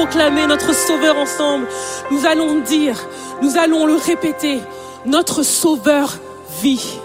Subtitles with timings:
[0.00, 1.66] proclamer notre Sauveur ensemble.
[2.10, 2.96] Nous allons dire,
[3.42, 4.58] nous allons le répéter.
[5.04, 6.18] Notre Sauveur
[6.62, 6.98] vit.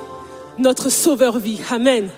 [0.58, 1.60] Notre Sauveur vit.
[1.70, 2.10] Amen.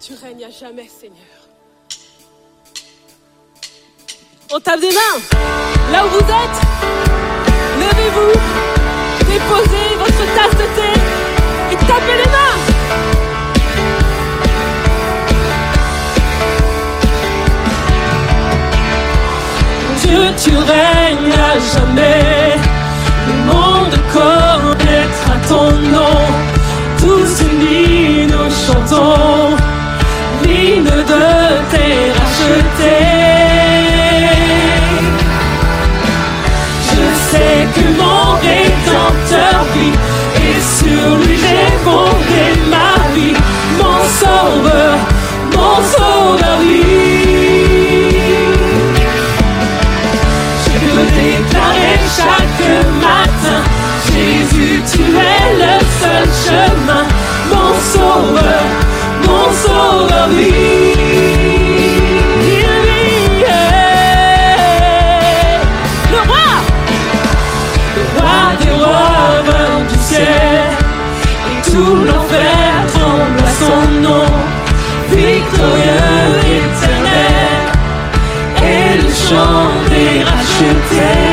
[0.00, 1.38] Tu règnes à jamais, Seigneur.
[4.52, 5.20] On tape des mains.
[5.92, 6.58] Là où vous êtes,
[7.78, 8.32] levez-vous,
[9.30, 10.90] déposez votre tasse de thé
[11.70, 12.79] et tapez les mains.
[20.36, 22.56] Tu règnes à jamais.
[23.26, 26.20] Le monde connaîtra ton nom.
[26.98, 29.56] Tous unis nous chantons
[30.42, 31.26] l'hymne de
[31.70, 33.10] tes rachetés.
[36.86, 39.98] Je sais que mon rédempteur vit
[40.46, 43.34] et sur lui j'ai fondé ma vie.
[43.78, 44.96] Mon sauveur,
[45.52, 46.20] mon sauveur.
[57.92, 58.64] Sauveur,
[59.26, 60.28] mon sauveur.
[60.30, 60.90] Il vit.
[66.12, 66.48] Le roi,
[67.96, 69.30] le roi des rois
[69.90, 70.68] du ciel,
[71.50, 74.30] et tout l'enfer tremble à son nom,
[75.10, 77.60] victorieux éternel
[78.62, 81.29] et le chant des rachetés.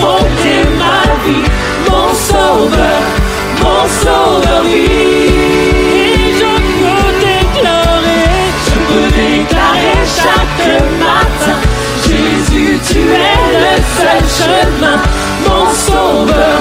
[0.00, 1.44] ma vie,
[1.88, 3.00] mon sauveur,
[3.62, 6.32] mon sauveur vit.
[6.38, 8.26] Je peux déclarer,
[8.66, 11.58] je peux déclarer chaque matin,
[12.06, 14.98] Jésus, tu es le seul chemin,
[15.46, 16.60] mon sauveur,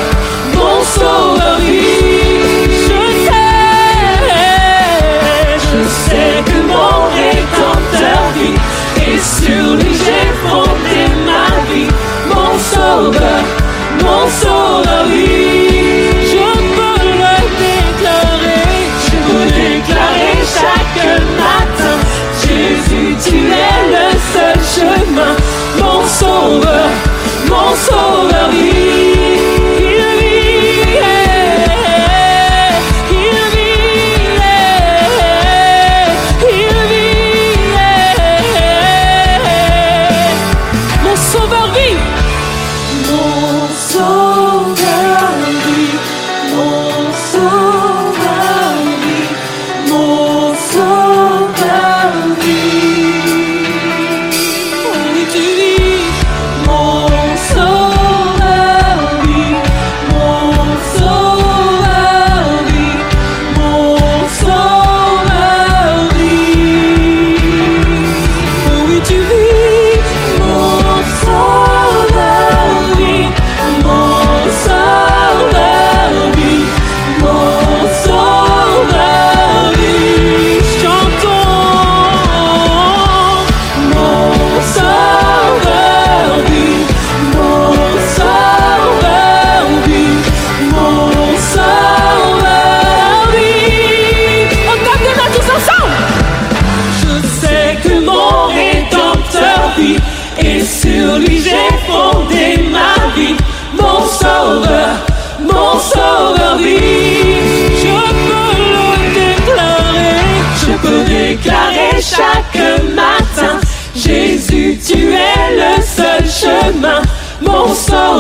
[0.54, 1.85] mon sauveur.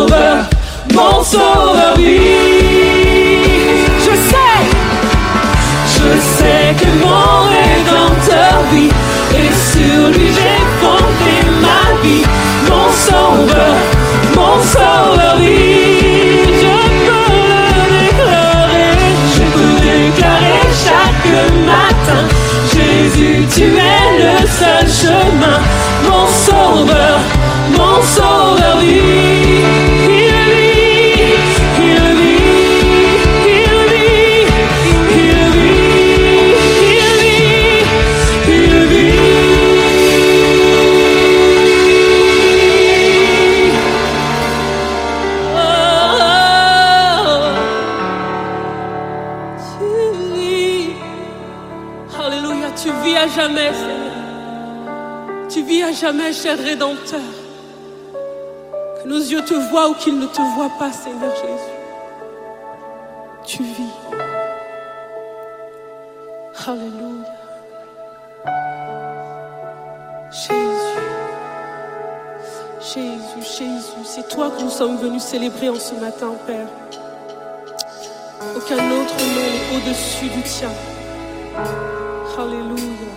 [0.06, 0.55] over.
[59.76, 61.76] voient ou qu'ils ne te voient pas, Seigneur Jésus,
[63.44, 63.98] tu vis.
[66.66, 67.26] Alléluia.
[70.32, 70.96] Jésus,
[72.80, 76.70] Jésus, Jésus, c'est toi que nous sommes venus célébrer en ce matin, Père.
[78.56, 80.72] Aucun autre nom n'est au-dessus du tien.
[82.40, 83.15] Alléluia.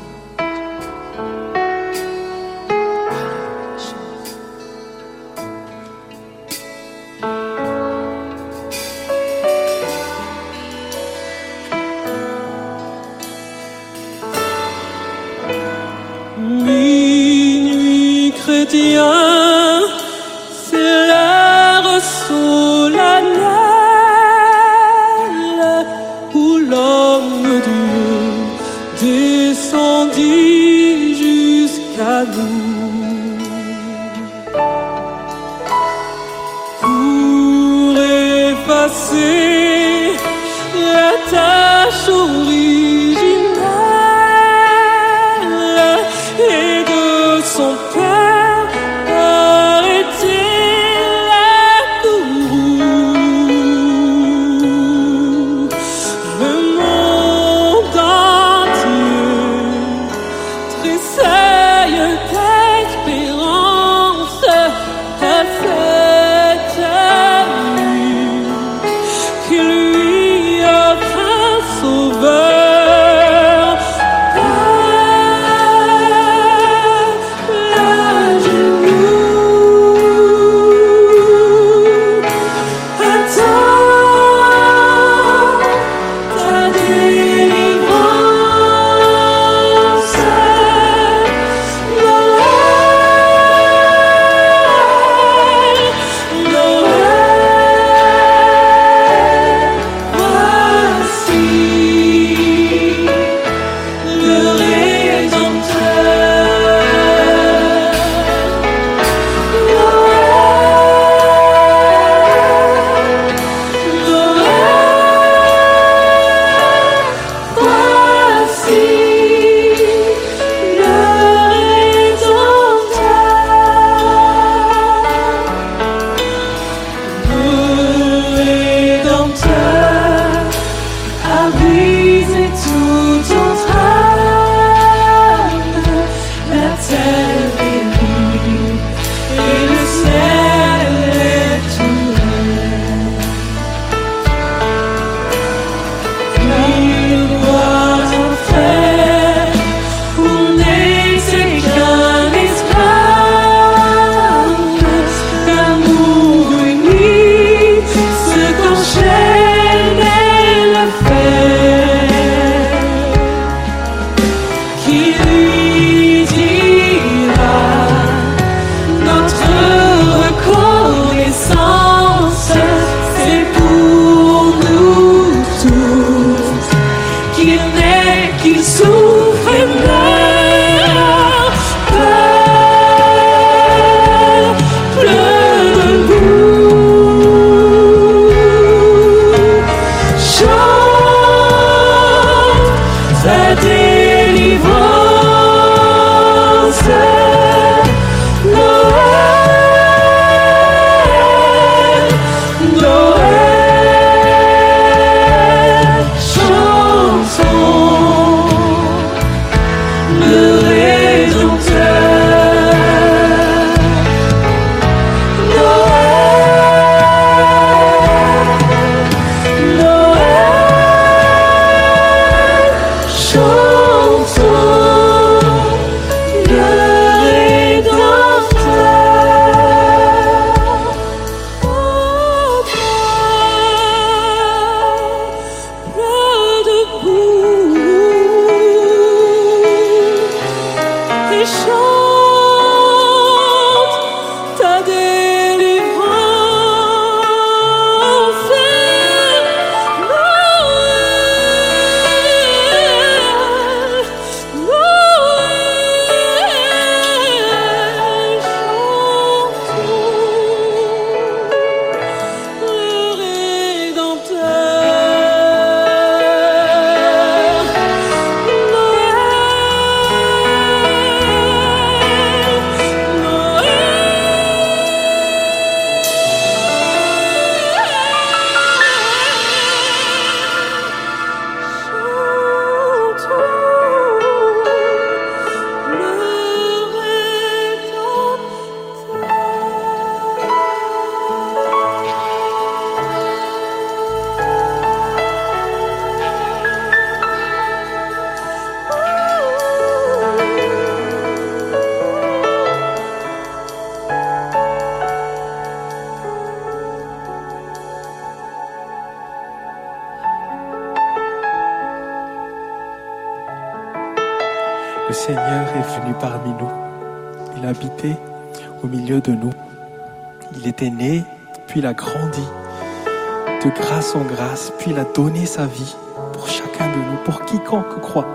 [324.99, 325.95] A donné sa vie
[326.33, 328.27] pour chacun de nous, pour quiconque croit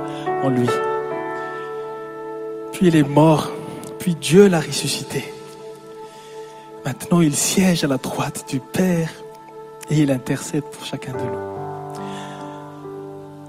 [0.44, 0.70] en lui.
[2.72, 3.52] Puis il est mort,
[4.00, 5.34] puis Dieu l'a ressuscité.
[6.86, 9.10] Maintenant il siège à la droite du Père
[9.90, 11.98] et il intercède pour chacun de nous.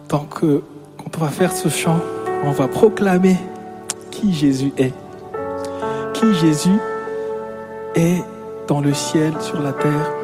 [0.09, 1.99] Donc quand on va faire ce chant,
[2.45, 3.37] on va proclamer
[4.11, 4.95] qui Jésus est.
[6.13, 6.79] Qui Jésus
[7.95, 8.23] est
[8.69, 10.24] dans le ciel, sur la terre,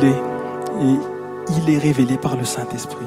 [0.00, 1.78] il est.
[1.78, 3.06] Révélé par le Saint-Esprit.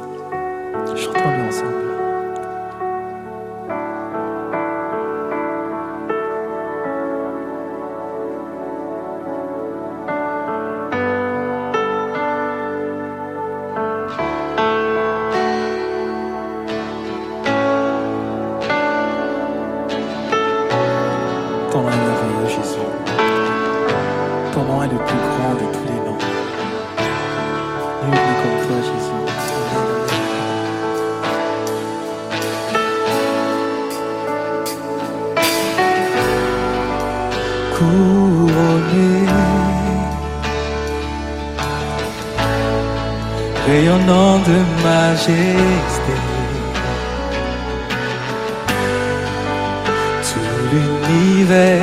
[50.29, 51.81] Tout l'univers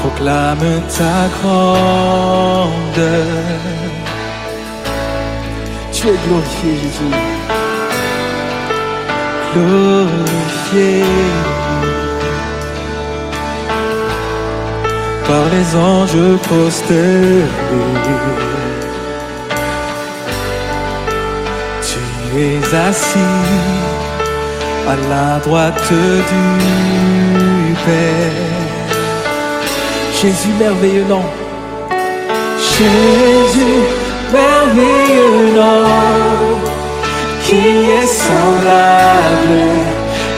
[0.00, 2.92] proclame ta grandeur.
[5.92, 7.14] Tu es glorifié, Jésus.
[9.54, 10.92] Glorifié
[15.32, 17.46] par les anges prosternés.
[21.88, 22.00] Tu
[22.46, 22.58] es
[22.88, 23.38] assis
[24.92, 25.92] à la droite
[26.30, 26.46] du
[27.86, 28.50] Père.
[30.20, 31.26] Jésus merveilleux nom.
[32.74, 33.78] Jésus
[34.36, 36.58] merveilleux nom
[37.44, 37.64] qui
[37.98, 39.62] est semblable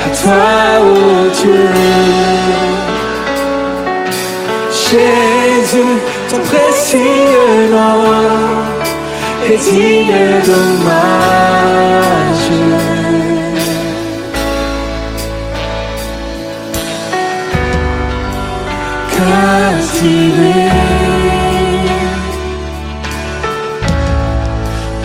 [0.05, 0.47] à toi,
[0.87, 0.93] ô
[1.39, 2.74] Dieu?
[4.91, 5.97] Jésus,
[6.29, 8.03] ton précieux nom
[9.51, 12.05] est digne d'hommage.
[19.17, 20.55] Captivé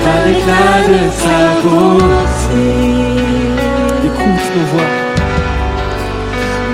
[0.03, 2.67] par l'éclat de ta beauté.
[4.05, 4.93] Écoute nos voix.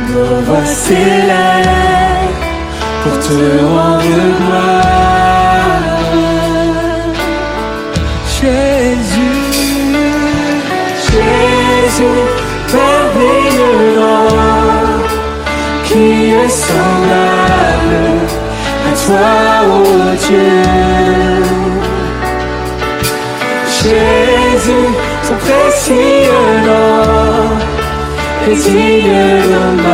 [0.09, 2.04] Nos voix s'élèvent
[3.05, 3.39] pour te
[3.73, 5.95] rendre gloire.
[8.37, 9.41] Jésus,
[11.07, 12.19] Jésus,
[12.73, 13.99] merveilleux
[15.85, 16.05] qui
[16.41, 18.05] est semblable
[18.87, 19.31] à toi,
[19.69, 19.83] ô
[20.25, 20.61] Dieu.
[23.81, 24.87] Jésus,
[25.27, 27.49] son précieux nom
[28.49, 29.85] est digne d'hommage.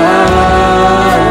[1.11, 1.30] Jésus,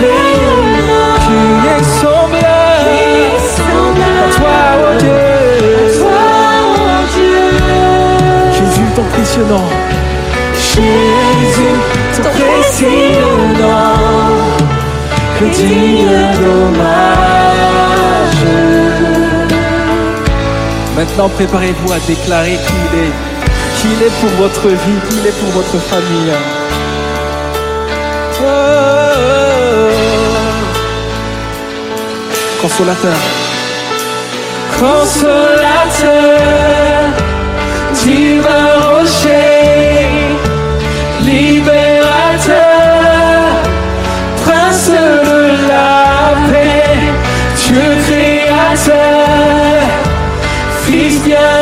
[0.00, 0.30] Dieu.
[10.54, 11.74] Jésus,
[12.16, 12.88] ton précieux
[15.38, 17.70] que digne d'hommage.
[20.96, 23.12] Maintenant, préparez-vous à déclarer qu'il est,
[23.80, 26.32] qu'il est pour votre vie, qu'il est pour votre famille.
[32.60, 33.16] Consolateur.
[34.78, 36.10] Consolateur,
[38.04, 40.08] divin rocher,
[41.22, 42.58] libérateur,
[44.44, 46.98] prince de la paix,
[47.56, 49.80] Dieu créateur,
[50.84, 51.59] fils bien-aimé,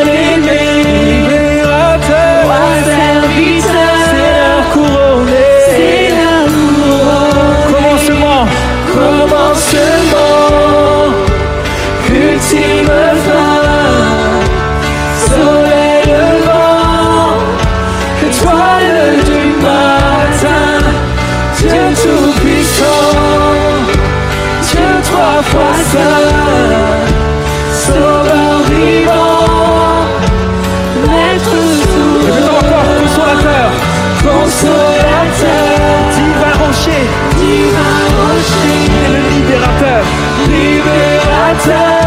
[41.49, 41.98] libérateur,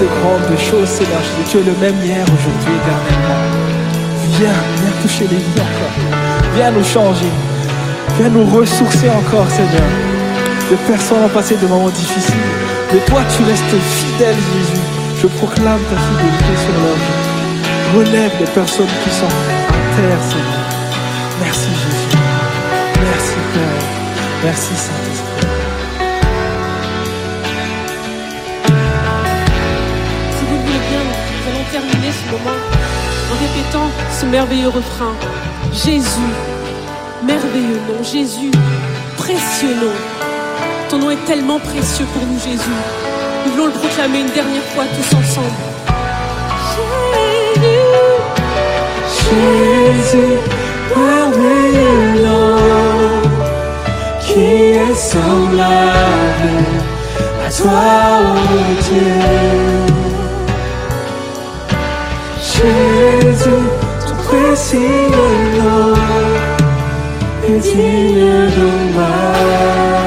[0.00, 1.20] De grandes choses, Seigneur.
[1.48, 3.40] Tu es le même hier, aujourd'hui, éternellement.
[4.38, 6.52] Viens, viens toucher les vies encore.
[6.56, 7.30] Viens nous changer.
[8.18, 9.88] Viens nous ressourcer encore, Seigneur.
[10.70, 12.34] Les personnes ont passé de moments difficiles.
[12.92, 14.82] Mais toi, tu restes fidèle, Jésus.
[15.22, 17.98] Je proclame ta fidélité sur leur vie.
[17.98, 20.64] Relève les personnes qui sont à terre, Seigneur.
[21.40, 22.18] Merci, Jésus.
[23.00, 23.84] Merci, Père.
[24.42, 25.33] Merci, Saint-Esprit.
[33.44, 35.12] Répétant ce merveilleux refrain.
[35.72, 36.30] Jésus,
[37.22, 38.02] merveilleux nom.
[38.02, 38.50] Jésus,
[39.16, 39.96] précieux nom.
[40.88, 42.78] Ton nom est tellement précieux pour nous, Jésus.
[43.44, 45.60] Nous voulons le proclamer une dernière fois tous ensemble.
[49.26, 50.38] Jésus,
[50.96, 52.56] merveilleux nom,
[54.20, 56.64] qui est semblable
[57.46, 57.72] à toi,
[58.20, 59.83] oh Dieu.
[64.74, 65.08] Précieux
[65.58, 65.94] nom
[67.46, 69.94] est digne d'hommage.
[69.94, 70.03] Ton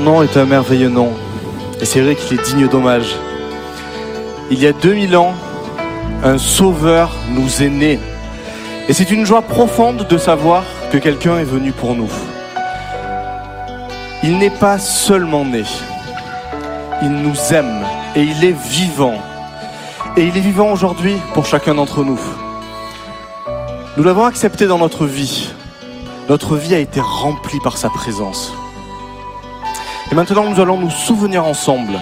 [0.00, 1.12] Nom est un merveilleux nom.
[1.80, 3.16] Et c'est vrai qu'il est digne d'hommage.
[4.50, 5.34] Il y a 2000 ans,
[6.22, 7.98] un sauveur nous est né.
[8.88, 12.10] Et c'est une joie profonde de savoir que quelqu'un est venu pour nous.
[14.22, 15.64] Il n'est pas seulement né.
[17.02, 17.84] Il nous aime
[18.14, 19.14] et il est vivant.
[20.16, 22.20] Et il est vivant aujourd'hui pour chacun d'entre nous.
[23.96, 25.50] Nous l'avons accepté dans notre vie.
[26.28, 28.52] Notre vie a été remplie par sa présence.
[30.10, 32.00] Et maintenant, nous allons nous souvenir ensemble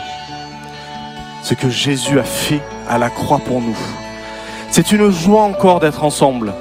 [1.43, 3.77] ce que Jésus a fait à la croix pour nous.
[4.71, 6.55] C'est une joie encore d'être ensemble.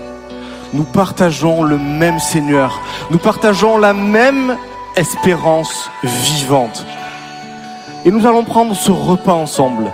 [0.74, 2.82] Nous partageons le même Seigneur.
[3.12, 4.58] Nous partageons la même
[4.96, 6.86] espérance vivante.
[8.06, 9.92] Et nous allons prendre ce repas ensemble.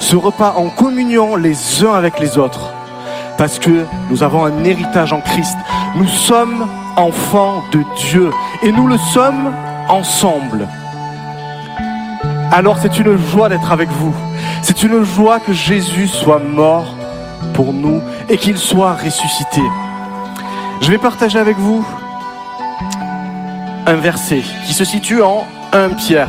[0.00, 2.72] Ce repas en communion les uns avec les autres.
[3.36, 5.56] Parce que nous avons un héritage en Christ.
[5.94, 6.66] Nous sommes
[6.96, 8.30] enfants de Dieu.
[8.62, 9.52] Et nous le sommes
[9.88, 10.68] ensemble.
[12.50, 14.14] Alors c'est une joie d'être avec vous.
[14.62, 16.94] C'est une joie que Jésus soit mort
[17.54, 19.62] pour nous et qu'il soit ressuscité.
[20.80, 21.84] Je vais partager avec vous
[23.86, 26.28] un verset qui se situe en 1 Pierre.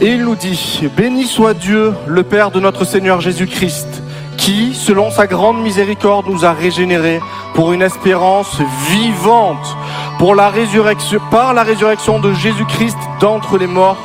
[0.00, 4.02] Et il nous dit, Béni soit Dieu, le Père de notre Seigneur Jésus-Christ,
[4.36, 7.20] qui, selon sa grande miséricorde, nous a régénérés
[7.54, 9.76] pour une espérance vivante,
[10.18, 13.98] pour la résurrection, par la résurrection de Jésus-Christ d'entre les morts,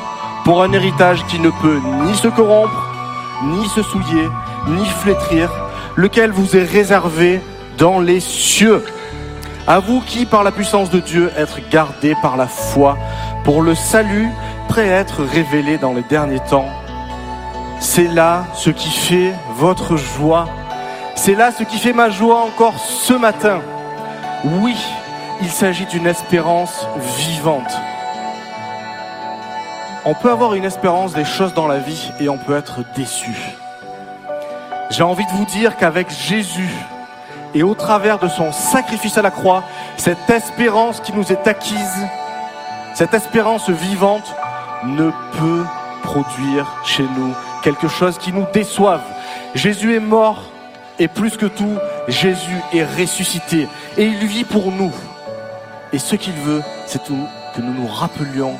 [0.44, 2.90] pour un héritage qui ne peut ni se corrompre,
[3.44, 4.30] ni se souiller,
[4.68, 5.50] ni flétrir,
[5.96, 7.42] lequel vous est réservé
[7.78, 8.84] dans les cieux.
[9.68, 12.98] À vous qui, par la puissance de Dieu, êtes gardés par la foi
[13.44, 14.30] pour le salut
[14.68, 16.68] prêt à être révélé dans les derniers temps.
[17.80, 20.48] C'est là ce qui fait votre joie.
[21.16, 23.60] C'est là ce qui fait ma joie encore ce matin.
[24.44, 24.76] Oui,
[25.42, 26.86] il s'agit d'une espérance
[27.18, 27.72] vivante.
[30.06, 33.36] On peut avoir une espérance des choses dans la vie et on peut être déçu.
[34.90, 36.70] J'ai envie de vous dire qu'avec Jésus
[37.54, 39.64] et au travers de son sacrifice à la croix,
[39.98, 42.08] cette espérance qui nous est acquise,
[42.94, 44.36] cette espérance vivante
[44.84, 45.66] ne peut
[46.04, 49.02] produire chez nous quelque chose qui nous déçoive.
[49.54, 50.44] Jésus est mort
[51.00, 51.78] et plus que tout,
[52.08, 54.92] Jésus est ressuscité et il vit pour nous.
[55.94, 58.58] Et ce qu'il veut, c'est que nous nous rappelions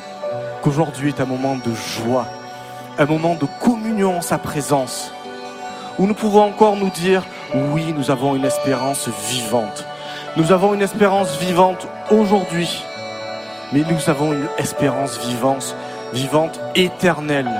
[0.60, 2.26] qu'aujourd'hui est un moment de joie,
[2.98, 5.12] un moment de communion en sa présence,
[5.98, 9.86] où nous pouvons encore nous dire, oui, nous avons une espérance vivante.
[10.36, 12.82] Nous avons une espérance vivante aujourd'hui,
[13.72, 15.74] mais nous avons une espérance vivante,
[16.12, 17.50] vivante éternelle.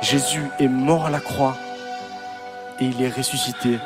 [0.00, 1.56] Jésus est mort à la croix
[2.80, 3.78] et il est ressuscité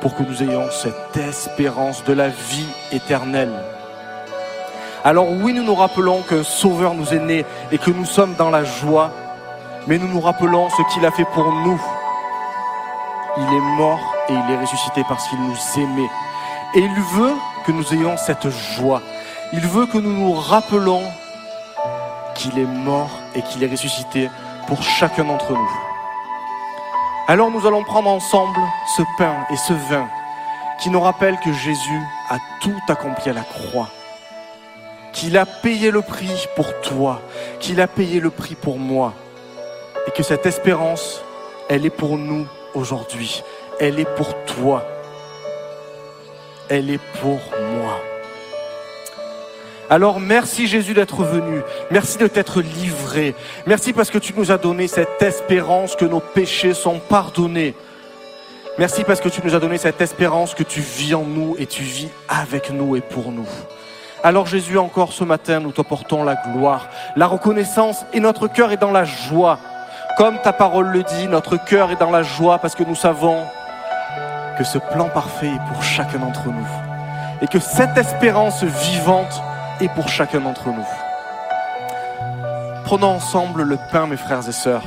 [0.00, 3.52] pour que nous ayons cette espérance de la vie éternelle.
[5.06, 8.48] Alors oui, nous nous rappelons qu'un Sauveur nous est né et que nous sommes dans
[8.48, 9.10] la joie,
[9.86, 11.78] mais nous nous rappelons ce qu'il a fait pour nous.
[13.36, 16.10] il est mort et il est ressuscité parce qu'il nous aimait.
[16.74, 17.34] Et il veut
[17.66, 19.02] que nous ayons cette joie.
[19.52, 21.02] Il veut que nous nous rappelons
[22.34, 24.30] qu'il est mort et qu'il est ressuscité
[24.66, 25.70] pour chacun d'entre nous.
[27.28, 28.58] Alors nous allons prendre ensemble
[28.96, 30.08] ce pain et ce vin
[30.78, 33.88] qui nous rappellent que Jésus a tout accompli à la croix,
[35.14, 37.22] qu'il a payé le prix pour toi,
[37.60, 39.14] qu'il a payé le prix pour moi,
[40.06, 41.22] et que cette espérance,
[41.68, 43.42] elle est pour nous aujourd'hui,
[43.80, 44.84] elle est pour toi,
[46.68, 47.40] elle est pour
[47.78, 48.00] moi.
[49.88, 53.34] Alors merci Jésus d'être venu, merci de t'être livré,
[53.66, 57.74] merci parce que tu nous as donné cette espérance que nos péchés sont pardonnés.
[58.76, 61.66] Merci parce que tu nous as donné cette espérance que tu vis en nous et
[61.66, 63.46] tu vis avec nous et pour nous.
[64.24, 68.78] Alors Jésus, encore ce matin, nous t'apportons la gloire, la reconnaissance et notre cœur est
[68.78, 69.58] dans la joie.
[70.16, 73.36] Comme ta parole le dit, notre cœur est dans la joie parce que nous savons
[74.56, 76.66] que ce plan parfait est pour chacun d'entre nous.
[77.42, 79.42] Et que cette espérance vivante
[79.82, 80.86] est pour chacun d'entre nous.
[82.86, 84.84] Prenons ensemble le pain, mes frères et sœurs.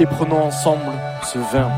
[0.00, 1.70] Et prenons ensemble ce vin.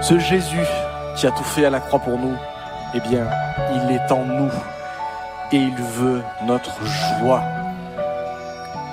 [0.00, 0.66] Ce Jésus
[1.16, 2.36] qui a tout fait à la croix pour nous,
[2.94, 3.26] eh bien,
[3.74, 4.50] il est en nous
[5.50, 6.84] et il veut notre
[7.20, 7.42] joie.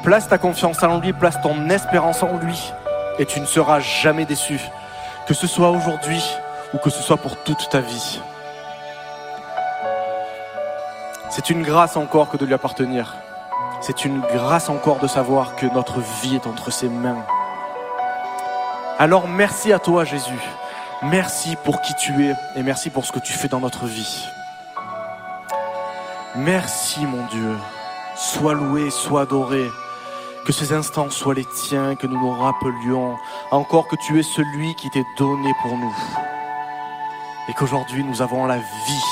[0.04, 2.74] Place ta confiance en lui, place ton espérance en lui
[3.20, 4.60] et tu ne seras jamais déçu,
[5.28, 6.24] que ce soit aujourd'hui
[6.74, 8.20] ou que ce soit pour toute ta vie.
[11.40, 13.16] C'est une grâce encore que de lui appartenir.
[13.80, 17.24] C'est une grâce encore de savoir que notre vie est entre ses mains.
[18.98, 20.42] Alors merci à toi Jésus.
[21.02, 24.26] Merci pour qui tu es et merci pour ce que tu fais dans notre vie.
[26.36, 27.56] Merci mon Dieu.
[28.18, 29.66] Sois loué, sois adoré.
[30.46, 33.16] Que ces instants soient les tiens, que nous nous rappelions
[33.52, 35.96] encore que tu es celui qui t'est donné pour nous.
[37.48, 39.06] Et qu'aujourd'hui nous avons la vie.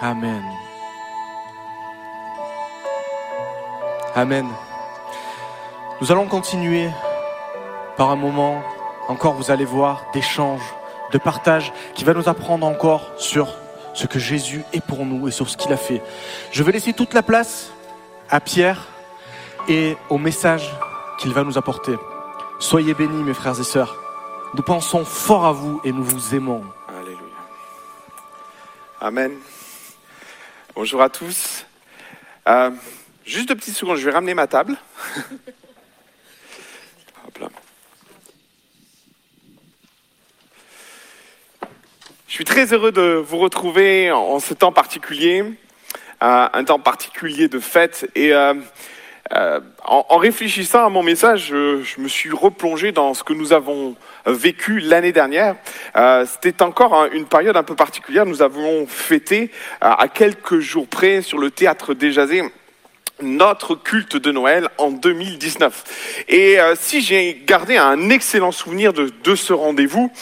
[0.00, 0.44] Amen.
[4.14, 4.46] Amen.
[6.02, 6.90] Nous allons continuer
[7.96, 8.62] par un moment,
[9.08, 10.60] encore vous allez voir, d'échange,
[11.12, 13.54] de partage, qui va nous apprendre encore sur
[13.94, 16.02] ce que Jésus est pour nous et sur ce qu'il a fait.
[16.50, 17.72] Je vais laisser toute la place
[18.28, 18.86] à Pierre
[19.66, 20.70] et au message
[21.18, 21.94] qu'il va nous apporter.
[22.58, 23.96] Soyez bénis, mes frères et sœurs.
[24.52, 26.62] Nous pensons fort à vous et nous vous aimons.
[26.86, 27.18] Alléluia.
[29.00, 29.32] Amen.
[30.74, 31.64] Bonjour à tous.
[32.46, 32.70] Euh,
[33.24, 34.76] juste deux petites secondes, je vais ramener ma table.
[37.26, 37.48] Hop là.
[42.28, 45.44] Je suis très heureux de vous retrouver en ce temps particulier,
[46.22, 48.08] euh, un temps particulier de fête.
[48.14, 48.54] Et euh,
[49.34, 53.52] euh, en, réfléchissant à mon message, je, je me suis replongé dans ce que nous
[53.52, 55.56] avons vécu l'année dernière.
[56.26, 58.24] C'était encore un- une période un peu particulière.
[58.24, 62.42] Nous avons fêté à quelques jours près sur le théâtre des Jazés
[63.22, 66.24] notre culte de Noël en 2019.
[66.28, 70.12] Et euh, si j'ai gardé un excellent souvenir de, ce rendez-vous,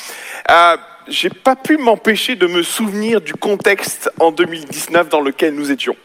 [0.50, 0.76] euh,
[1.08, 5.96] j'ai pas pu m'empêcher de me souvenir du contexte en 2019 dans lequel nous étions.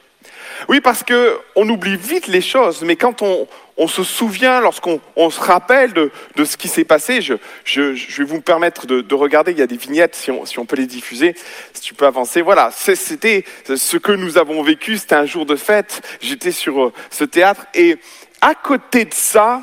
[0.69, 5.01] Oui, parce que on oublie vite les choses, mais quand on, on se souvient, lorsqu'on
[5.15, 7.33] on se rappelle de, de ce qui s'est passé, je,
[7.65, 10.45] je, je vais vous permettre de, de regarder, il y a des vignettes, si on,
[10.45, 11.35] si on peut les diffuser,
[11.73, 12.41] si tu peux avancer.
[12.41, 16.93] Voilà, c'était ce que nous avons vécu, c'était un jour de fête, j'étais sur euh,
[17.09, 17.97] ce théâtre, et
[18.41, 19.61] à côté de ça,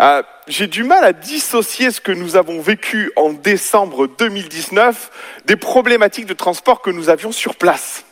[0.00, 5.56] euh, j'ai du mal à dissocier ce que nous avons vécu en décembre 2019 des
[5.56, 8.04] problématiques de transport que nous avions sur place.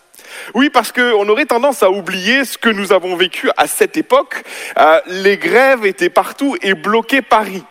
[0.55, 4.43] Oui, parce qu'on aurait tendance à oublier ce que nous avons vécu à cette époque.
[4.79, 7.63] Euh, les grèves étaient partout et bloquaient Paris.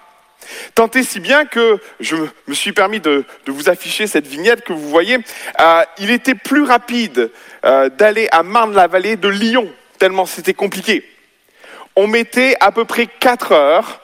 [0.76, 2.16] Tant et si bien que je
[2.48, 5.18] me- suis permis de, vous afficher cette vignette que vous voyez.
[5.60, 7.32] Euh, il était plus rapide
[7.66, 9.68] euh, d'aller à Marne-la-Vallée de Lyon,
[10.00, 11.04] tellement c'était compliqué.
[11.96, 14.02] On mettait à peu près 4 heures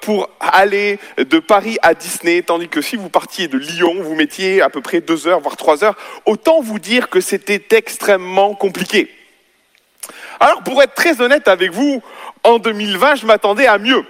[0.00, 4.62] pour aller de Paris à Disney, tandis que si vous partiez de Lyon, vous mettiez
[4.62, 5.96] à peu près 2 heures, voire 3 heures.
[6.26, 9.10] Autant vous dire que c'était extrêmement compliqué.
[10.40, 12.02] Alors pour être très honnête avec vous,
[12.42, 14.04] en 2020, je m'attendais à mieux.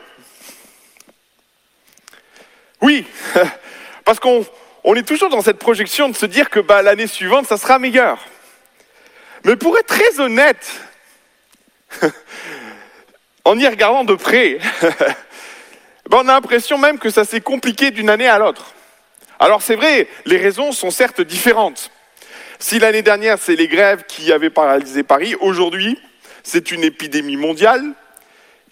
[2.83, 3.07] Oui,
[4.05, 4.45] parce qu'on
[4.83, 7.79] on est toujours dans cette projection de se dire que bah, l'année suivante, ça sera
[7.79, 8.19] meilleur.
[9.45, 10.81] Mais pour être très honnête,
[13.45, 14.59] en y regardant de près,
[16.11, 18.73] ben, on a l'impression même que ça s'est compliqué d'une année à l'autre.
[19.39, 21.91] Alors c'est vrai, les raisons sont certes différentes.
[22.59, 25.99] Si l'année dernière, c'est les grèves qui avaient paralysé Paris, aujourd'hui,
[26.43, 27.83] c'est une épidémie mondiale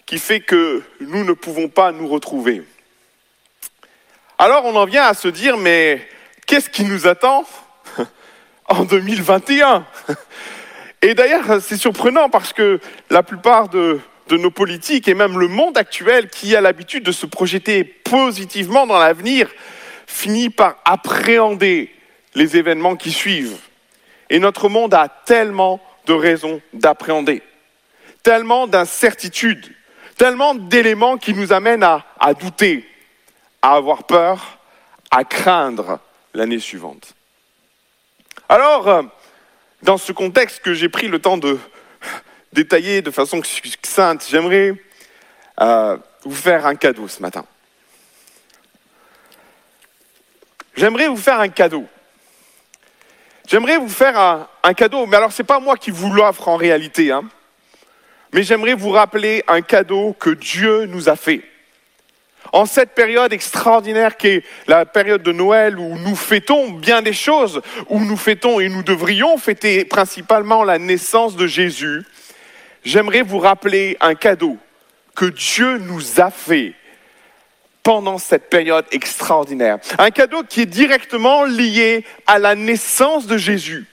[0.05, 2.63] qui fait que nous ne pouvons pas nous retrouver.
[4.37, 6.07] Alors on en vient à se dire, mais
[6.45, 7.45] qu'est-ce qui nous attend
[8.67, 9.85] en 2021
[11.01, 15.47] Et d'ailleurs, c'est surprenant parce que la plupart de, de nos politiques et même le
[15.47, 19.49] monde actuel qui a l'habitude de se projeter positivement dans l'avenir
[20.07, 21.93] finit par appréhender
[22.35, 23.57] les événements qui suivent.
[24.29, 27.41] Et notre monde a tellement de raisons d'appréhender,
[28.23, 29.73] tellement d'incertitudes,
[30.17, 32.87] tellement d'éléments qui nous amènent à, à douter,
[33.61, 34.59] à avoir peur,
[35.11, 35.99] à craindre
[36.33, 37.13] l'année suivante.
[38.49, 39.03] Alors, euh,
[39.83, 41.59] dans ce contexte que j'ai pris le temps de
[42.53, 44.73] détailler de façon succincte, j'aimerais
[45.59, 47.45] euh, vous faire un cadeau ce matin.
[50.75, 51.85] J'aimerais vous faire un cadeau.
[53.47, 57.11] J'aimerais vous faire un, cadeau, mais alors c'est pas moi qui vous l'offre en réalité,
[57.11, 57.23] hein,
[58.31, 61.41] mais j'aimerais vous rappeler un cadeau que Dieu nous a fait.
[62.53, 67.13] En cette période extraordinaire qui est la période de Noël où nous fêtons bien des
[67.13, 72.03] choses, où nous fêtons et nous devrions fêter principalement la naissance de Jésus,
[72.85, 74.57] j'aimerais vous rappeler un cadeau
[75.15, 76.73] que Dieu nous a fait
[77.83, 79.77] pendant cette période extraordinaire.
[79.97, 83.85] Un cadeau qui est directement lié à la naissance de Jésus.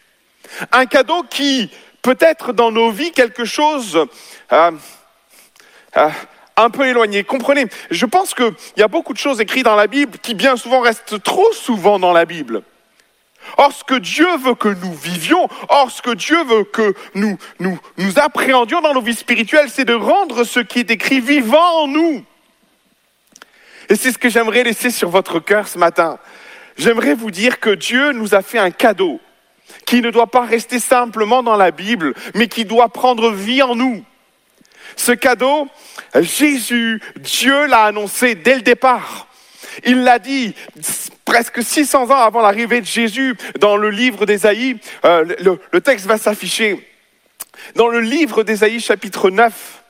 [0.72, 1.70] Un cadeau qui
[2.02, 4.06] peut être dans nos vies quelque chose
[4.52, 4.70] euh,
[5.96, 6.08] euh,
[6.56, 7.24] un peu éloigné.
[7.24, 10.56] Comprenez, je pense qu'il y a beaucoup de choses écrites dans la Bible qui bien
[10.56, 12.62] souvent restent trop souvent dans la Bible.
[13.56, 17.38] Or, ce que Dieu veut que nous vivions, or, ce que Dieu veut que nous,
[17.58, 21.82] nous, nous appréhendions dans nos vies spirituelles, c'est de rendre ce qui est écrit vivant
[21.82, 22.24] en nous.
[23.88, 26.18] Et c'est ce que j'aimerais laisser sur votre cœur ce matin.
[26.76, 29.20] J'aimerais vous dire que Dieu nous a fait un cadeau
[29.86, 33.74] qui ne doit pas rester simplement dans la Bible, mais qui doit prendre vie en
[33.74, 34.04] nous.
[34.96, 35.68] Ce cadeau,
[36.14, 39.26] Jésus, Dieu l'a annoncé dès le départ.
[39.84, 40.54] Il l'a dit
[41.24, 44.78] presque 600 ans avant l'arrivée de Jésus dans le livre d'Ésaïe.
[45.04, 45.24] Euh,
[45.72, 46.86] le, texte va s'afficher.
[47.76, 49.82] Dans le livre d'Ésaïe chapitre 9,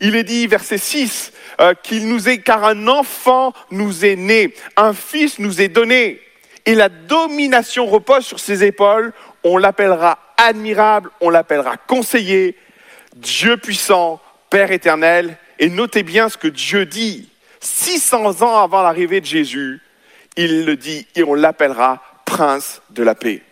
[0.00, 4.54] il est dit, verset 6, euh, qu'il nous est, car un enfant nous est né,
[4.76, 6.20] un fils nous est donné,
[6.66, 9.12] et la domination repose sur ses épaules.
[9.42, 12.56] On l'appellera admirable, on l'appellera conseiller,
[13.16, 15.36] Dieu puissant, Père éternel.
[15.58, 17.28] Et notez bien ce que Dieu dit.
[17.64, 19.80] 600 ans avant l'arrivée de Jésus,
[20.36, 23.42] il le dit et on l'appellera prince de la paix.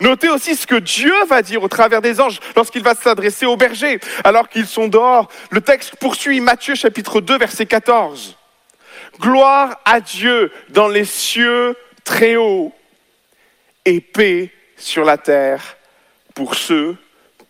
[0.00, 3.56] Notez aussi ce que Dieu va dire au travers des anges lorsqu'il va s'adresser aux
[3.56, 5.28] bergers alors qu'ils sont dehors.
[5.50, 8.36] Le texte poursuit Matthieu chapitre 2 verset 14.
[9.20, 12.72] Gloire à Dieu dans les cieux très hauts
[13.84, 15.76] et paix sur la terre
[16.34, 16.96] pour ceux,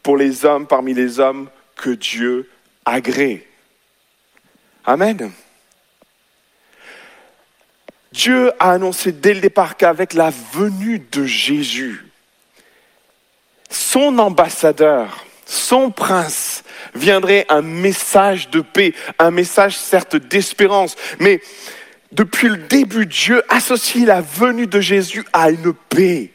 [0.03, 2.49] pour les hommes parmi les hommes que Dieu
[2.85, 3.49] agrée.
[4.85, 5.33] Amen.
[8.17, 12.03] Dieu a annoncé dès le départ qu'avec la venue de Jésus,
[13.69, 16.65] son ambassadeur, son prince,
[16.95, 21.43] viendrait un message de paix, un message certes d'espérance, mais
[22.11, 26.31] depuis le début, Dieu associe la venue de Jésus à une paix.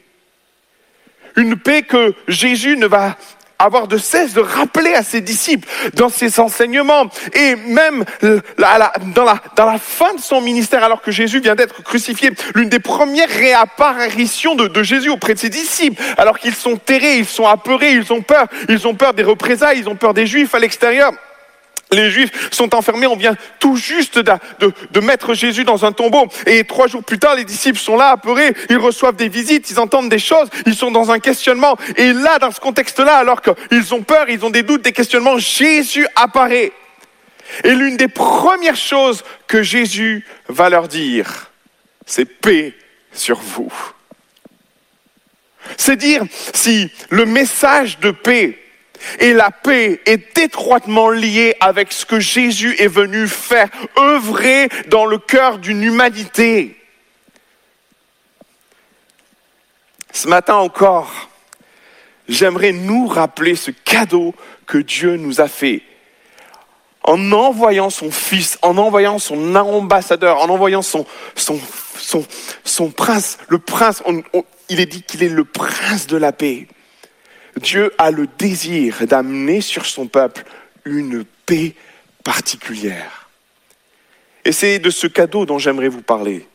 [1.35, 3.17] Une paix que Jésus ne va
[3.63, 9.41] avoir de cesse de rappeler à ses disciples dans ses enseignements et même dans la,
[9.55, 13.29] dans la fin de son ministère alors que Jésus vient d'être crucifié, l'une des premières
[13.29, 16.01] réapparitions de, de Jésus auprès de ses disciples.
[16.17, 19.79] Alors qu'ils sont terrés, ils sont apeurés, ils ont peur, ils ont peur des représailles,
[19.79, 21.11] ils ont peur des Juifs à l'extérieur
[21.91, 26.27] les Juifs sont enfermés, on vient tout juste de, mettre Jésus dans un tombeau.
[26.45, 29.79] Et trois jours plus tard, les disciples sont là, apeurés, ils reçoivent des visites, ils
[29.79, 31.77] entendent des choses, ils sont dans un questionnement.
[31.97, 35.37] Et là, dans ce contexte-là, alors qu'ils ont peur, ils ont des doutes, des questionnements,
[35.37, 36.71] Jésus apparaît.
[37.63, 41.51] Et l'une des premières choses que Jésus va leur dire,
[42.05, 42.73] c'est paix
[43.11, 43.71] sur vous.
[45.77, 46.23] C'est dire
[46.53, 48.60] si le message de paix
[49.19, 55.05] et la paix est étroitement liée avec ce que Jésus est venu faire, œuvrer dans
[55.05, 56.75] le cœur d'une humanité.
[60.13, 61.29] Ce matin encore,
[62.27, 64.35] j'aimerais nous rappeler ce cadeau
[64.65, 65.83] que Dieu nous a fait
[67.03, 71.05] en envoyant son fils, en envoyant son ambassadeur, en envoyant son,
[72.95, 74.03] prince, le prince,
[74.69, 76.67] il est dit qu'il est le prince de la paix.
[77.57, 80.43] Dieu a le désir d'amener sur son peuple
[80.85, 81.75] une paix
[82.23, 83.29] particulière.
[84.45, 86.47] Et c'est de ce cadeau dont j'aimerais vous parler.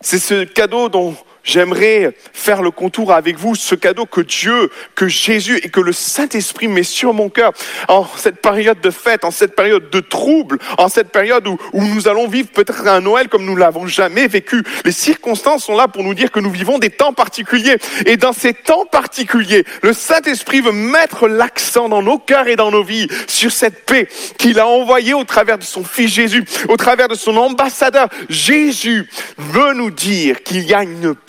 [0.00, 5.08] C'est ce cadeau dont J'aimerais faire le contour avec vous, ce cadeau que Dieu, que
[5.08, 7.52] Jésus et que le Saint-Esprit met sur mon cœur
[7.88, 11.84] en cette période de fête, en cette période de trouble, en cette période où, où
[11.84, 14.62] nous allons vivre peut-être un Noël comme nous l'avons jamais vécu.
[14.84, 17.76] Les circonstances sont là pour nous dire que nous vivons des temps particuliers.
[18.06, 22.70] Et dans ces temps particuliers, le Saint-Esprit veut mettre l'accent dans nos cœurs et dans
[22.70, 24.08] nos vies sur cette paix
[24.38, 28.08] qu'il a envoyée au travers de son Fils Jésus, au travers de son ambassadeur.
[28.28, 31.27] Jésus veut nous dire qu'il y a une paix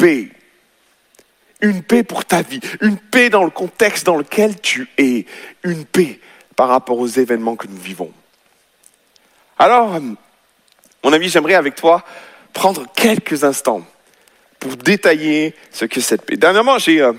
[1.62, 5.26] une paix pour ta vie, une paix dans le contexte dans lequel tu es,
[5.64, 6.20] une paix
[6.56, 8.12] par rapport aux événements que nous vivons.
[9.58, 10.00] Alors,
[11.04, 12.04] mon ami, j'aimerais avec toi
[12.54, 13.86] prendre quelques instants
[14.60, 16.38] pour détailler ce que cette paix.
[16.38, 17.14] Dernièrement, euh,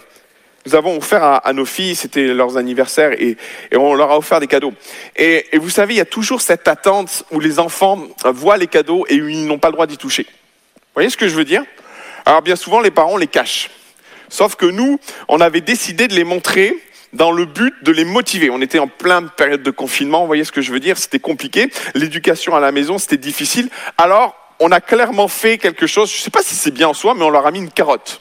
[0.67, 3.37] nous avons offert à, nos filles, c'était leurs anniversaires, et,
[3.75, 4.75] on leur a offert des cadeaux.
[5.17, 8.67] Et, et, vous savez, il y a toujours cette attente où les enfants voient les
[8.67, 10.25] cadeaux et ils n'ont pas le droit d'y toucher.
[10.25, 11.65] Vous voyez ce que je veux dire?
[12.27, 13.71] Alors bien souvent, les parents les cachent.
[14.29, 14.99] Sauf que nous,
[15.29, 16.77] on avait décidé de les montrer
[17.13, 18.51] dans le but de les motiver.
[18.51, 21.19] On était en pleine période de confinement, vous voyez ce que je veux dire, c'était
[21.19, 21.71] compliqué.
[21.95, 23.69] L'éducation à la maison, c'était difficile.
[23.99, 26.95] Alors, on a clairement fait quelque chose, je ne sais pas si c'est bien en
[26.95, 28.21] soi, mais on leur a mis une carotte.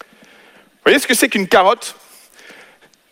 [0.00, 1.96] Vous voyez ce que c'est qu'une carotte?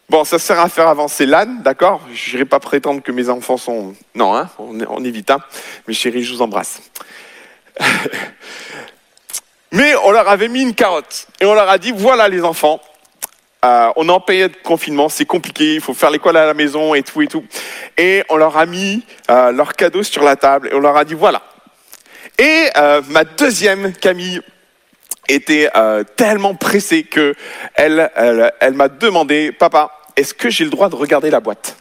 [0.09, 2.01] Bon, ça sert à faire avancer l'âne, d'accord?
[2.14, 3.94] Je n'irai pas prétendre que mes enfants sont...
[4.14, 5.40] Non, hein on, évite, hein
[5.88, 6.80] Mes chéris, je vous embrasse.
[9.73, 12.81] Mais on leur avait mis une carotte et on leur a dit voilà les enfants,
[13.64, 16.55] euh, on est en période de confinement, c'est compliqué, il faut faire l'école à la
[16.55, 17.45] maison et tout et tout.
[17.97, 21.05] Et on leur a mis euh, leurs cadeaux sur la table et on leur a
[21.05, 21.43] dit voilà.
[22.39, 24.41] Et euh, ma deuxième Camille
[25.29, 27.35] était euh, tellement pressée que
[27.75, 31.77] elle, elle, elle m'a demandé papa, est-ce que j'ai le droit de regarder la boîte?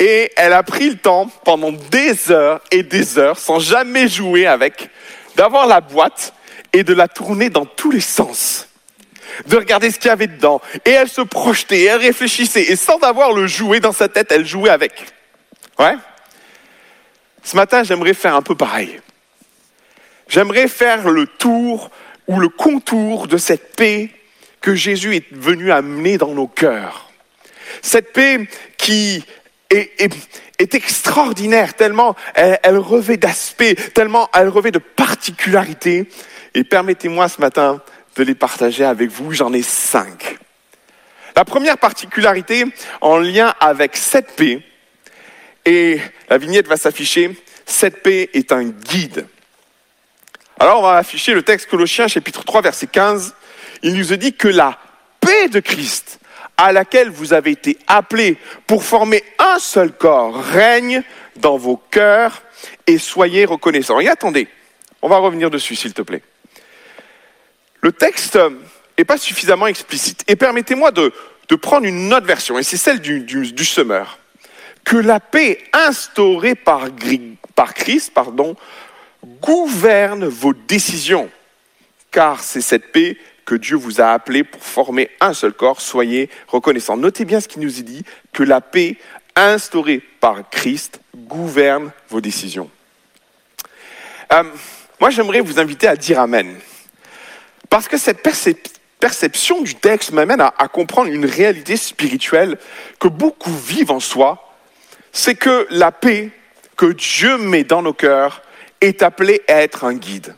[0.00, 4.46] Et elle a pris le temps pendant des heures et des heures sans jamais jouer
[4.46, 4.90] avec
[5.36, 6.34] d'avoir la boîte
[6.72, 8.68] et de la tourner dans tous les sens.
[9.46, 10.60] De regarder ce qu'il y avait dedans.
[10.84, 12.70] Et elle se projetait, elle réfléchissait.
[12.70, 14.92] Et sans avoir le jouet dans sa tête, elle jouait avec.
[15.78, 15.96] Ouais
[17.42, 19.00] Ce matin, j'aimerais faire un peu pareil.
[20.28, 21.90] J'aimerais faire le tour
[22.26, 24.10] ou le contour de cette paix
[24.60, 27.10] que Jésus est venu amener dans nos cœurs.
[27.80, 29.24] Cette paix qui
[29.72, 36.08] est, extraordinaire, tellement elle, revêt d'aspect, tellement elle revêt de particularités.
[36.54, 37.82] Et permettez-moi ce matin
[38.16, 39.32] de les partager avec vous.
[39.32, 40.38] J'en ai cinq.
[41.34, 42.64] La première particularité
[43.00, 44.62] en lien avec cette paix,
[45.64, 49.26] et la vignette va s'afficher, cette paix est un guide.
[50.58, 53.34] Alors on va afficher le texte Colossiens chapitre 3 verset 15.
[53.82, 54.78] Il nous dit que la
[55.20, 56.20] paix de Christ
[56.56, 58.36] à laquelle vous avez été appelés
[58.66, 61.02] pour former un seul corps règne
[61.36, 62.42] dans vos cœurs
[62.86, 64.00] et soyez reconnaissants.
[64.00, 64.48] Et attendez,
[65.00, 66.22] on va revenir dessus s'il te plaît.
[67.80, 68.38] Le texte
[68.96, 70.24] n'est pas suffisamment explicite.
[70.28, 71.12] Et permettez-moi de,
[71.60, 74.18] prendre une autre version, et c'est celle du, du, semeur.
[74.84, 76.88] Que la paix instaurée par,
[77.54, 78.56] par Christ pardon,
[79.42, 81.28] gouverne vos décisions,
[82.10, 86.30] car c'est cette paix que Dieu vous a appelé pour former un seul corps, soyez
[86.48, 86.96] reconnaissants.
[86.96, 88.96] Notez bien ce qui nous dit, que la paix
[89.36, 92.70] instaurée par Christ gouverne vos décisions.
[94.32, 94.44] Euh,
[95.00, 96.56] moi, j'aimerais vous inviter à dire Amen.
[97.68, 98.22] Parce que cette
[99.00, 102.58] perception du texte m'amène à comprendre une réalité spirituelle
[103.00, 104.52] que beaucoup vivent en soi,
[105.10, 106.30] c'est que la paix
[106.76, 108.42] que Dieu met dans nos cœurs
[108.80, 110.34] est appelée à être un guide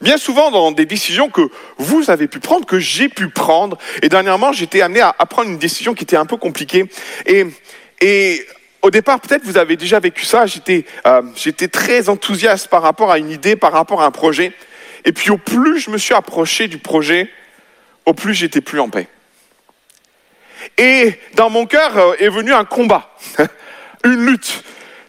[0.00, 1.42] bien souvent dans des décisions que
[1.78, 3.78] vous avez pu prendre, que j'ai pu prendre.
[4.02, 6.86] Et dernièrement, j'étais amené à, prendre une décision qui était un peu compliquée.
[7.26, 7.46] Et,
[8.00, 8.46] et
[8.82, 10.46] au départ, peut-être vous avez déjà vécu ça.
[10.46, 14.52] J'étais, euh, j'étais très enthousiaste par rapport à une idée, par rapport à un projet.
[15.04, 17.30] Et puis au plus je me suis approché du projet,
[18.06, 19.08] au plus j'étais plus en paix.
[20.76, 23.10] Et dans mon cœur euh, est venu un combat,
[24.04, 24.62] une lutte.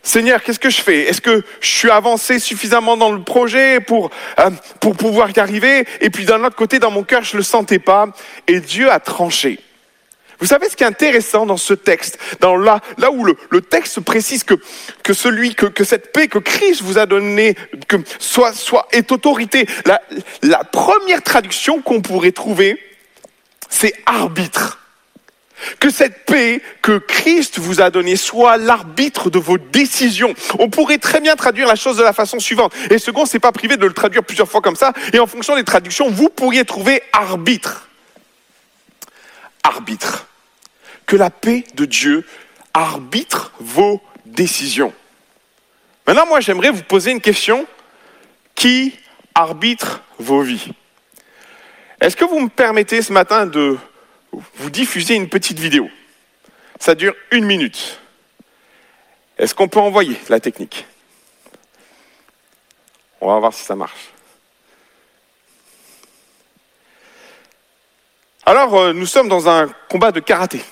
[0.04, 1.02] Seigneur, qu'est-ce que je fais?
[1.10, 4.50] Est-ce que je suis avancé suffisamment dans le projet pour, euh,
[4.80, 5.86] pour pouvoir y arriver?
[6.00, 8.08] Et puis d'un autre côté, dans mon cœur, je ne le sentais pas.
[8.48, 9.60] Et Dieu a tranché.
[10.40, 13.62] Vous savez ce qui est intéressant dans ce texte, dans là, là où le, le
[13.62, 14.56] texte précise que,
[15.04, 17.56] que celui, que, que cette paix que Christ vous a donnée,
[17.88, 19.68] que soit, soit est autorité.
[19.86, 20.02] La,
[20.42, 22.82] la première traduction qu'on pourrait trouver,
[23.70, 24.81] c'est arbitre.
[25.80, 30.34] Que cette paix que Christ vous a donnée soit l'arbitre de vos décisions.
[30.60, 32.74] On pourrait très bien traduire la chose de la façon suivante.
[32.90, 34.94] Et second, c'est pas privé de le traduire plusieurs fois comme ça.
[35.14, 37.88] Et en fonction des traductions, vous pourriez trouver arbitre.
[39.64, 40.28] Arbitre.
[41.06, 42.26] Que la paix de Dieu
[42.74, 44.94] arbitre vos décisions.
[46.08, 47.66] Maintenant, moi, j'aimerais vous poser une question.
[48.56, 48.94] Qui
[49.34, 50.72] arbitre vos vies
[52.00, 53.78] Est-ce que vous me permettez ce matin de
[54.32, 55.90] vous diffuser une petite vidéo
[56.80, 58.00] Ça dure une minute.
[59.38, 60.86] Est-ce qu'on peut envoyer la technique?
[63.20, 64.10] On va voir si ça marche.
[68.46, 70.64] Alors, euh, nous sommes dans un combat de karaté.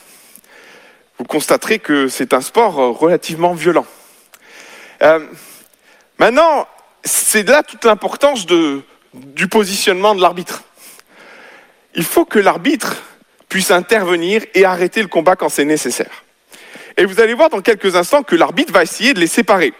[1.17, 3.85] Vous constaterez que c'est un sport euh, relativement violent.
[5.01, 5.27] Euh,
[6.17, 6.67] maintenant,
[7.03, 10.63] c'est là toute l'importance du positionnement de l'arbitre.
[11.93, 12.97] Il faut que l'arbitre
[13.49, 16.23] puisse intervenir et arrêter le combat quand c'est nécessaire.
[16.95, 19.73] Et vous allez voir dans quelques instants que l'arbitre va essayer de les séparer.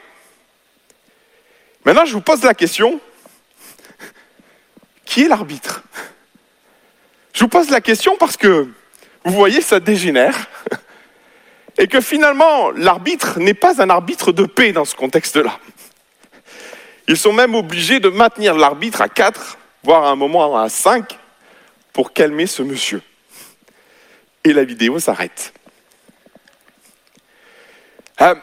[1.86, 3.00] Maintenant, je vous pose la question,
[5.06, 5.84] qui est l'arbitre?
[7.34, 8.68] Je vous pose la question parce que,
[9.24, 10.36] vous voyez, ça dégénère.
[11.78, 15.60] Et que finalement, l'arbitre n'est pas un arbitre de paix dans ce contexte-là.
[17.08, 21.18] Ils sont même obligés de maintenir l'arbitre à 4, voire à un moment à 5,
[21.94, 23.02] pour calmer ce monsieur.
[24.54, 25.54] La vidéo s'arrête.
[28.22, 28.36] Euh,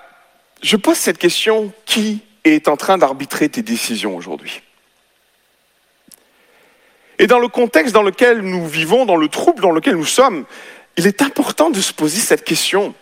[0.63, 4.63] je pose cette question, qui est en train d'arbitrer tes décisions aujourd'hui?
[7.19, 10.45] Et dans le contexte dans lequel nous vivons, dans le trouble dans lequel nous sommes,
[10.97, 12.95] il est important de se poser cette question.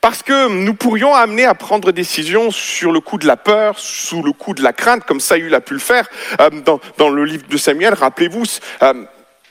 [0.00, 3.78] Parce que nous pourrions amener à prendre des décisions sur le coup de la peur,
[3.78, 6.08] sous le coup de la crainte, comme Saül a pu le faire
[6.40, 6.50] euh,
[6.98, 7.94] dans, le livre de Samuel.
[7.94, 8.42] Rappelez-vous,
[8.82, 9.04] euh,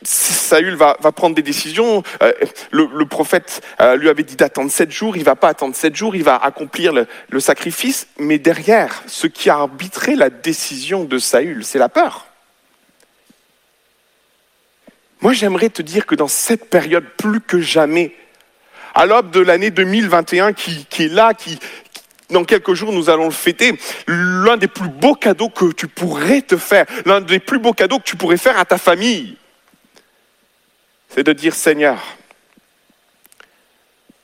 [0.03, 2.03] Saül va, prendre des décisions.
[2.23, 2.31] Euh,
[2.71, 3.61] le, prophète
[3.97, 5.15] lui avait dit d'attendre sept jours.
[5.17, 6.15] Il va pas attendre sept jours.
[6.15, 8.07] Il va accomplir le, le sacrifice.
[8.17, 12.27] Mais derrière, ce qui a arbitré la décision de Saül, c'est la peur.
[15.21, 18.15] Moi, j'aimerais te dire que dans cette période, plus que jamais,
[18.95, 21.59] à l'aube de l'année 2021 qui, qui est là, qui,
[22.31, 23.77] dans quelques jours, nous allons le fêter.
[24.07, 27.99] L'un des plus beaux cadeaux que tu pourrais te faire, l'un des plus beaux cadeaux
[27.99, 29.37] que tu pourrais faire à ta famille,
[31.13, 31.99] c'est de dire Seigneur,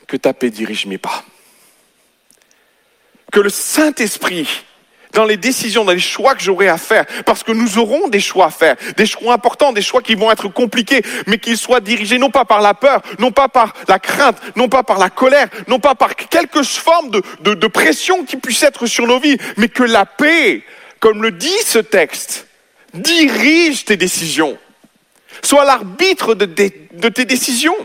[0.07, 1.23] que ta paix dirige mes pas.
[3.31, 4.63] Que le Saint-Esprit
[5.13, 8.19] dans les décisions, dans les choix que j'aurai à faire, parce que nous aurons des
[8.19, 11.79] choix à faire, des choix importants, des choix qui vont être compliqués, mais qu'ils soient
[11.79, 15.09] dirigés non pas par la peur, non pas par la crainte, non pas par la
[15.09, 19.38] colère, non pas par quelque forme de, de, pression qui puisse être sur nos vies,
[19.55, 20.63] mais que la paix,
[20.99, 22.47] comme le dit ce texte,
[22.93, 24.57] dirige tes décisions,
[25.43, 27.75] soit l'arbitre de, tes décisions.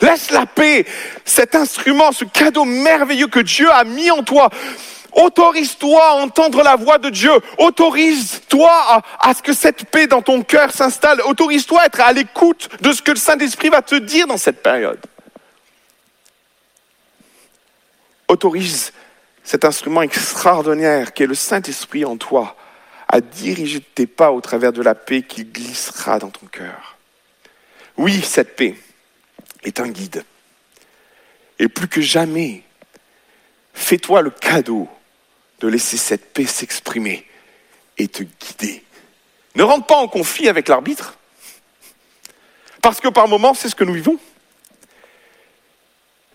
[0.00, 0.86] Laisse la paix,
[1.24, 4.48] cet instrument, ce cadeau merveilleux que Dieu a mis en toi,
[5.12, 7.32] Autorise-toi à entendre la voix de Dieu.
[7.58, 11.20] Autorise-toi à, ce que cette paix dans ton cœur s'installe.
[11.22, 14.62] Autorise-toi à être à l'écoute de ce que le Saint-Esprit va te dire dans cette
[14.62, 15.00] période.
[18.28, 18.92] Autorise
[19.42, 22.54] cet instrument extraordinaire qui est le Saint-Esprit en toi
[23.12, 26.96] à diriger tes pas au travers de la paix qui glissera dans ton cœur.
[27.96, 28.76] Oui, cette paix
[29.64, 30.24] est un guide.
[31.58, 32.62] Et plus que jamais,
[33.74, 34.88] fais-toi le cadeau
[35.58, 37.26] de laisser cette paix s'exprimer
[37.98, 38.84] et te guider.
[39.56, 41.18] Ne rentre pas en conflit avec l'arbitre,
[42.80, 44.18] parce que par moments, c'est ce que nous vivons.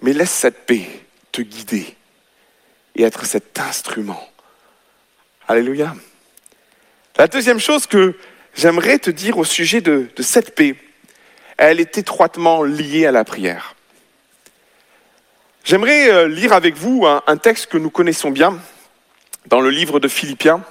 [0.02, 0.88] Mais laisse cette paix
[1.32, 1.96] te guider
[2.96, 4.30] et être cet instrument.
[5.48, 5.96] Alléluia.
[7.18, 8.18] La deuxième chose que
[8.56, 10.76] j'aimerais te dire au sujet de, cette paix,
[11.58, 13.76] elle est étroitement liée à la prière.
[15.64, 18.60] J'aimerais euh, lire avec vous un texte que nous connaissons bien,
[19.48, 20.62] dans le livre de Philippiens.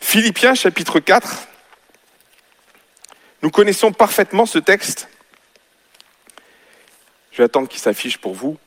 [0.00, 1.48] Philippiens chapitre 4.
[3.42, 5.08] Nous connaissons parfaitement ce texte.
[7.32, 8.58] Je vais attendre qu'il s'affiche pour vous.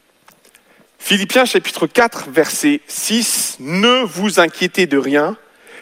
[1.06, 3.58] Philippiens chapitre 4, verset 6.
[3.60, 5.36] Ne vous inquiétez de rien,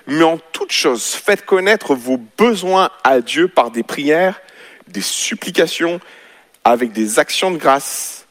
[0.08, 4.42] mais en toute chose, faites connaître vos besoins à Dieu par des prières,
[4.88, 6.00] des supplications,
[6.64, 8.26] avec des actions de grâce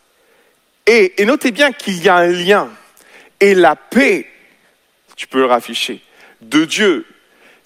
[0.84, 2.68] et, notez bien qu'il y a un lien.
[3.38, 4.26] Et la paix,
[5.14, 6.02] tu peux le rafficher,
[6.40, 7.06] de Dieu,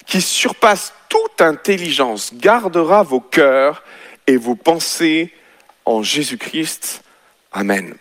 [0.05, 3.83] qui surpasse toute intelligence, gardera vos cœurs
[4.27, 5.33] et vos pensées
[5.83, 7.01] en Jésus-Christ.
[7.51, 7.95] Amen.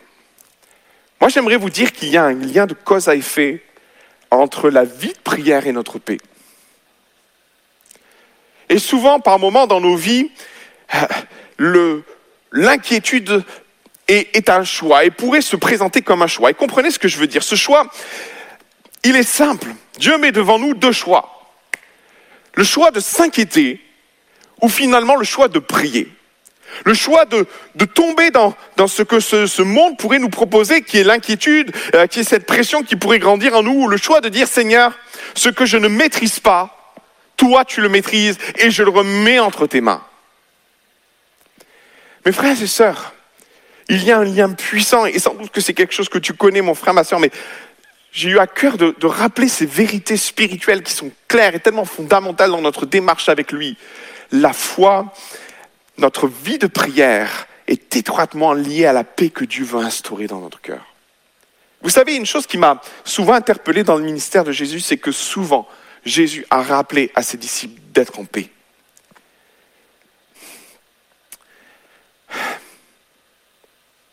[1.20, 3.62] Moi, j'aimerais vous dire qu'il y a un lien de cause à effet
[4.30, 6.18] entre la vie de prière et notre paix.
[8.68, 10.30] Et souvent, par moments dans nos vies,
[12.52, 13.44] l'inquiétude
[14.08, 16.50] est, un choix et pourrait se présenter comme un choix.
[16.50, 17.42] Et comprenez ce que je veux dire.
[17.42, 17.88] Ce choix,
[19.02, 19.68] il est simple.
[19.98, 21.30] Dieu met devant nous deux choix.
[22.54, 23.80] Le choix de s'inquiéter
[24.60, 26.08] ou finalement le choix de prier.
[26.84, 30.98] Le choix de, de tomber dans, dans ce que ce, monde pourrait nous proposer, qui
[30.98, 33.88] est l'inquiétude, euh, qui est cette pression qui pourrait grandir en nous.
[33.88, 34.92] Le choix de dire, Seigneur,
[35.34, 36.94] ce que je ne maîtrise pas,
[37.36, 40.02] toi tu le maîtrises et je le remets entre tes mains.
[42.26, 43.14] Mes frères et sœurs,
[43.88, 46.32] il y a un lien puissant, et sans doute que c'est quelque chose que tu
[46.32, 47.30] connais, mon frère, ma sœur, mais
[48.12, 51.84] j'ai eu à cœur de, de, rappeler ces vérités spirituelles qui sont claires et tellement
[51.84, 53.76] fondamentales dans notre démarche avec lui.
[54.30, 55.12] La foi,
[55.98, 60.40] notre vie de prière est étroitement liée à la paix que Dieu veut instaurer dans
[60.40, 60.84] notre cœur.
[61.82, 65.12] Vous savez, une chose qui m'a souvent interpellé dans le ministère de Jésus, c'est que
[65.12, 65.68] souvent,
[66.04, 68.48] Jésus a rappelé à ses disciples d'être en paix.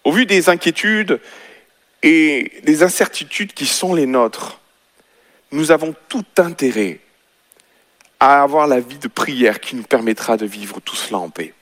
[0.03, 1.21] Au vu des inquiétudes
[2.03, 4.59] et des incertitudes qui sont les nôtres,
[5.51, 6.99] nous avons tout intérêt
[8.19, 11.53] à avoir la vie de prière qui nous permettra de vivre tout cela en paix.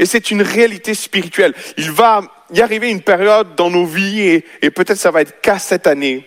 [0.00, 1.52] Et c'est une réalité spirituelle.
[1.76, 2.22] Il va
[2.54, 6.26] y arriver une période dans nos vies, et, peut-être ça va être qu'à cette année,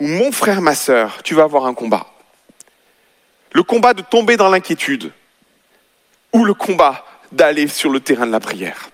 [0.00, 2.06] où mon frère, ma sœur, tu vas avoir un combat.
[3.52, 5.12] Le combat de tomber dans l'inquiétude,
[6.32, 8.88] ou le combat d'aller sur le terrain de la prière.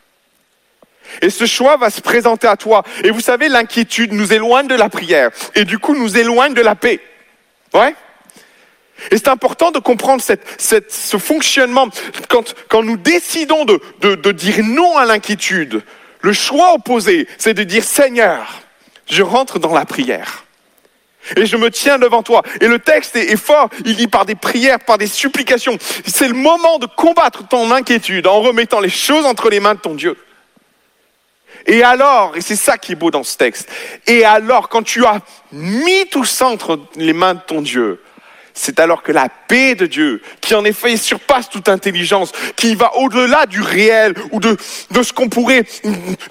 [1.22, 2.82] Et ce choix va se présenter à toi.
[3.04, 5.30] Et vous savez, l'inquiétude nous éloigne de la prière.
[5.54, 7.00] Et du coup, nous éloigne de la paix.
[7.72, 7.94] Ouais?
[9.10, 11.88] Et c'est important de comprendre ce fonctionnement.
[12.28, 15.82] Quand, quand nous décidons de, de, de dire non à l'inquiétude,
[16.20, 18.62] le choix opposé, c'est de dire Seigneur,
[19.08, 20.44] je rentre dans la prière.
[21.36, 22.42] Et je me tiens devant toi.
[22.60, 23.68] Et le texte est, est fort.
[23.84, 25.76] Il dit par des prières, par des supplications.
[26.06, 29.80] C'est le moment de combattre ton inquiétude en remettant les choses entre les mains de
[29.80, 30.16] ton Dieu.
[31.66, 33.68] Et alors, et c'est ça qui est beau dans ce texte,
[34.06, 35.18] et alors quand tu as
[35.52, 38.00] mis tout ça entre les mains de ton Dieu,
[38.58, 42.96] c'est alors que la paix de Dieu, qui en effet surpasse toute intelligence, qui va
[42.96, 44.56] au-delà du réel ou de,
[44.90, 45.64] de ce qu'on pourrait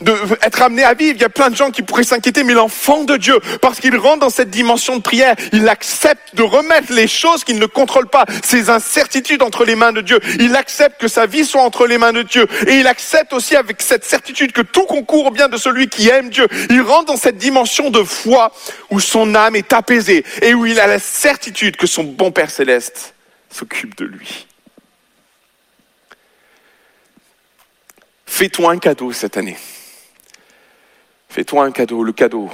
[0.02, 1.16] de, être amené à vivre.
[1.16, 3.96] Il y a plein de gens qui pourraient s'inquiéter, mais l'enfant de Dieu, parce qu'il
[3.96, 8.08] rentre dans cette dimension de prière, il accepte de remettre les choses qu'il ne contrôle
[8.08, 10.20] pas, ses incertitudes entre les mains de Dieu.
[10.40, 12.48] Il accepte que sa vie soit entre les mains de Dieu.
[12.68, 16.30] Et il accepte aussi avec cette certitude que tout concourt bien de celui qui aime
[16.30, 16.48] Dieu.
[16.70, 18.52] Il rentre dans cette dimension de foi
[18.90, 22.50] où son âme est apaisée et où il a la certitude que son bon Père
[22.50, 23.14] céleste
[23.50, 24.48] s'occupe de lui.
[28.26, 29.58] Fais-toi un cadeau cette année.
[31.30, 32.52] Fais-toi un cadeau, le cadeau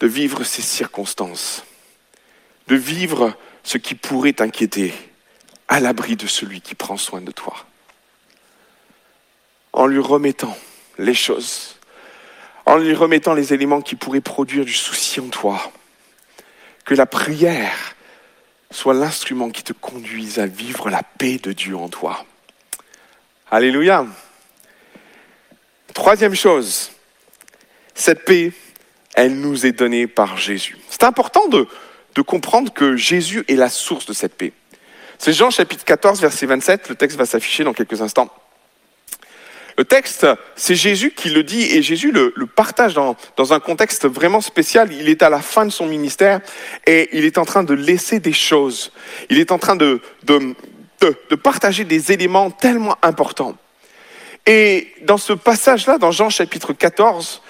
[0.00, 1.64] de vivre ces circonstances,
[2.68, 4.94] de vivre ce qui pourrait t'inquiéter
[5.68, 7.54] à l'abri de celui qui prend soin de toi,
[9.74, 10.56] en lui remettant
[10.98, 11.78] les choses,
[12.64, 15.70] en lui remettant les éléments qui pourraient produire du souci en toi,
[16.84, 17.94] que la prière
[18.72, 22.24] soit l'instrument qui te conduise à vivre la paix de Dieu en toi.
[23.50, 24.06] Alléluia.
[25.94, 26.90] Troisième chose,
[27.94, 28.52] cette paix,
[29.14, 30.78] elle nous est donnée par Jésus.
[30.88, 31.68] C'est important de,
[32.14, 34.52] de comprendre que Jésus est la source de cette paix.
[35.18, 38.32] C'est Jean chapitre 14, verset 27, le texte va s'afficher dans quelques instants.
[39.78, 43.16] Le texte, c'est Jésus qui le dit et Jésus le, partage dans,
[43.52, 44.92] un contexte vraiment spécial.
[44.92, 46.40] Il est à la fin de son ministère
[46.86, 48.92] et il est en train de laisser des choses.
[49.30, 50.00] Il est en train de
[51.42, 53.56] partager des éléments tellement importants.
[54.46, 57.42] Et dans ce passage-là, dans Jean chapitre 14,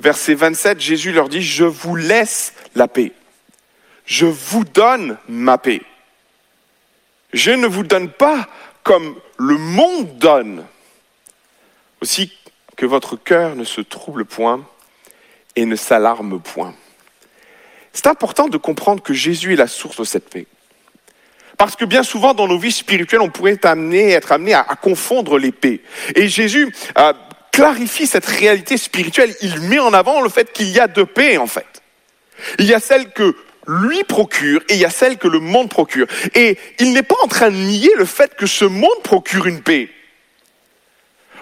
[0.00, 3.12] verset 27, Jésus leur dit, je vous laisse la paix.
[4.04, 5.82] Je vous donne ma paix.
[7.32, 8.48] Je ne vous donne pas
[8.82, 10.64] comme le monde donne.
[12.00, 12.32] Aussi
[12.76, 14.64] que votre cœur ne se trouble point
[15.56, 16.74] et ne s'alarme point.
[17.92, 20.46] C'est important de comprendre que Jésus est la source de cette paix.
[21.56, 25.50] Parce que bien souvent dans nos vies spirituelles, on pourrait être amené, à confondre les
[25.50, 25.80] paix.
[26.14, 27.12] Et Jésus euh,
[27.50, 29.34] clarifie cette réalité spirituelle.
[29.42, 31.66] Il met en avant le fait qu'il y a deux paix en fait.
[32.60, 33.34] Il y a celle que
[33.66, 36.06] lui procure et il y a celle que le monde procure.
[36.36, 39.60] Et il n'est pas en train de nier le fait que ce monde procure une
[39.60, 39.88] paix.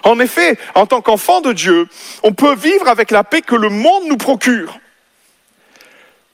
[0.03, 1.87] En effet, en tant qu'enfant de Dieu,
[2.23, 4.79] on peut vivre avec la paix que le monde nous procure.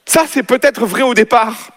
[0.06, 1.72] Ça, c'est peut-être vrai au départ.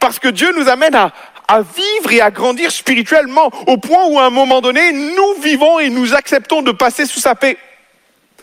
[0.00, 1.12] Parce que Dieu nous amène à,
[1.60, 5.88] vivre et à grandir spirituellement au point où à un moment donné, nous vivons et
[5.88, 7.56] nous acceptons de passer sous sa paix.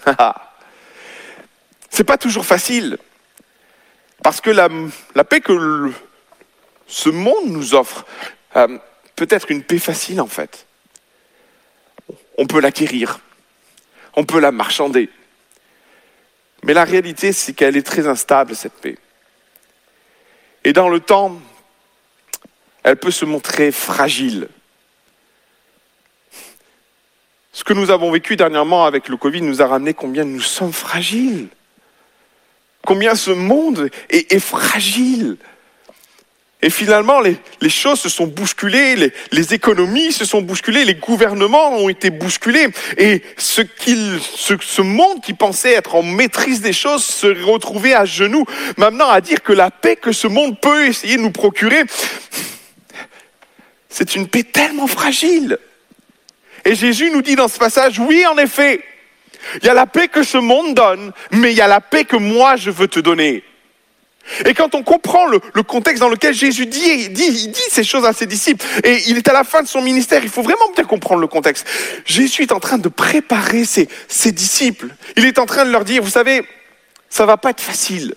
[1.89, 2.97] c'est pas toujours facile.
[4.23, 4.69] Parce que la,
[5.23, 5.91] paix que
[6.87, 8.05] ce monde nous offre
[8.55, 8.79] euh,
[9.15, 10.64] peut être une paix facile en fait
[12.37, 13.19] on peut l'acquérir,
[14.15, 15.09] on peut la marchander.
[16.63, 18.97] Mais la réalité, c'est qu'elle est très instable, cette paix.
[20.63, 21.39] Et dans le temps,
[22.83, 24.49] elle peut se montrer fragile.
[27.55, 30.73] ce que nous avons vécu dernièrement avec le Covid nous a ramené combien nous sommes
[30.73, 31.47] fragiles.
[32.85, 35.37] Combien ce monde est, fragile.
[36.65, 38.95] Et finalement, les, choses se sont bousculées,
[39.31, 42.69] les, économies se sont bousculées, les gouvernements ont été bousculés.
[42.97, 48.45] Et ce, ce monde qui pensait être en maîtrise des choses se retrouvait à genoux,
[48.77, 51.83] maintenant à dire que la paix que ce monde peut essayer de nous procurer,
[53.87, 55.59] c'est une paix tellement fragile.
[56.65, 58.83] Et Jésus nous dit dans ce passage, oui, en effet,
[59.61, 62.05] il y a la paix que ce monde donne, mais il y a la paix
[62.05, 63.43] que moi je veux te donner.
[64.45, 68.05] Et quand on comprend le, le contexte dans lequel Jésus dit, dit, dit ces choses
[68.05, 70.71] à ses disciples, et il est à la fin de son ministère, il faut vraiment
[70.75, 71.67] bien comprendre le contexte.
[72.05, 74.89] Jésus est en train de préparer ses, ses disciples.
[75.15, 76.45] Il est en train de leur dire, vous savez,
[77.09, 78.15] ça va pas être facile.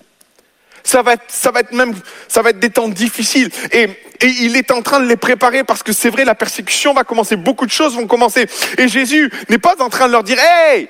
[0.82, 1.94] Ça va être, ça va être même,
[2.28, 3.50] ça va être des temps difficiles.
[3.72, 3.84] Et,
[4.20, 7.04] et il est en train de les préparer parce que c'est vrai, la persécution va
[7.04, 8.46] commencer, beaucoup de choses vont commencer.
[8.78, 10.88] Et Jésus n'est pas en train de leur dire, hey,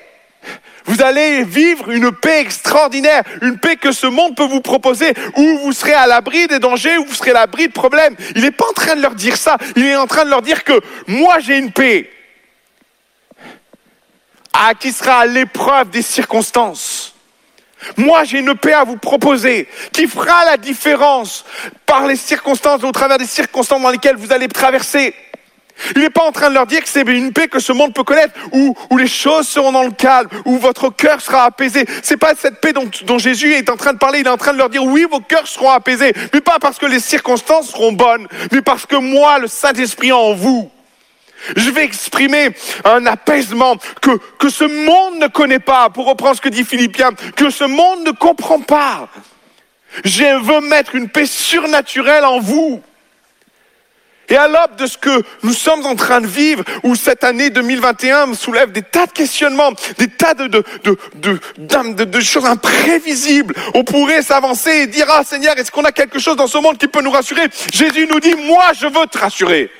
[0.85, 5.57] vous allez vivre une paix extraordinaire, une paix que ce monde peut vous proposer, où
[5.59, 8.15] vous serez à l'abri des dangers, où vous serez à l'abri de problèmes.
[8.35, 10.41] Il n'est pas en train de leur dire ça, il est en train de leur
[10.41, 12.09] dire que moi j'ai une paix
[14.53, 17.13] ah, qui sera à l'épreuve des circonstances.
[17.95, 21.45] Moi, j'ai une paix à vous proposer qui fera la différence
[21.85, 25.15] par les circonstances, au travers des circonstances dans lesquelles vous allez traverser.
[25.95, 27.93] Il n'est pas en train de leur dire que c'est une paix que ce monde
[27.93, 31.85] peut connaître, où, où, les choses seront dans le calme, où votre cœur sera apaisé.
[32.03, 34.19] C'est pas cette paix dont, dont, Jésus est en train de parler.
[34.19, 36.77] Il est en train de leur dire oui, vos cœurs seront apaisés, mais pas parce
[36.77, 40.69] que les circonstances seront bonnes, mais parce que moi, le Saint-Esprit en vous,
[41.55, 42.49] je vais exprimer
[42.83, 47.11] un apaisement que, que ce monde ne connaît pas, pour reprendre ce que dit Philippiens,
[47.35, 49.09] que ce monde ne comprend pas.
[50.03, 52.81] Je veux mettre une paix surnaturelle en vous.
[54.29, 57.49] Et à l'aube de ce que nous sommes en train de vivre, où cette année
[57.49, 60.63] 2021 me soulève des tas de questionnements, des tas de, de,
[61.15, 66.19] de, de, choses imprévisibles, on pourrait s'avancer et dire, ah Seigneur, est-ce qu'on a quelque
[66.19, 67.47] chose dans ce monde qui peut nous rassurer?
[67.73, 69.71] Jésus nous dit, moi je veux te rassurer.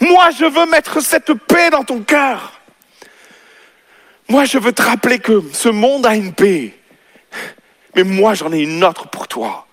[0.00, 2.60] Moi je veux mettre cette paix dans ton cœur.
[4.28, 6.72] Moi je veux te rappeler que ce monde a une paix.
[7.96, 9.66] Mais moi j'en ai une autre pour toi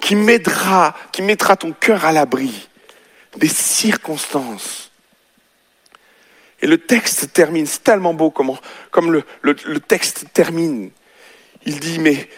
[0.00, 2.69] qui m'aidera, qui mettra ton cœur à l'abri
[3.36, 4.90] des circonstances.
[6.62, 8.58] Et le texte termine, c'est tellement beau comment,
[8.90, 10.90] comme le, le, texte termine.
[11.64, 12.28] Il dit, mais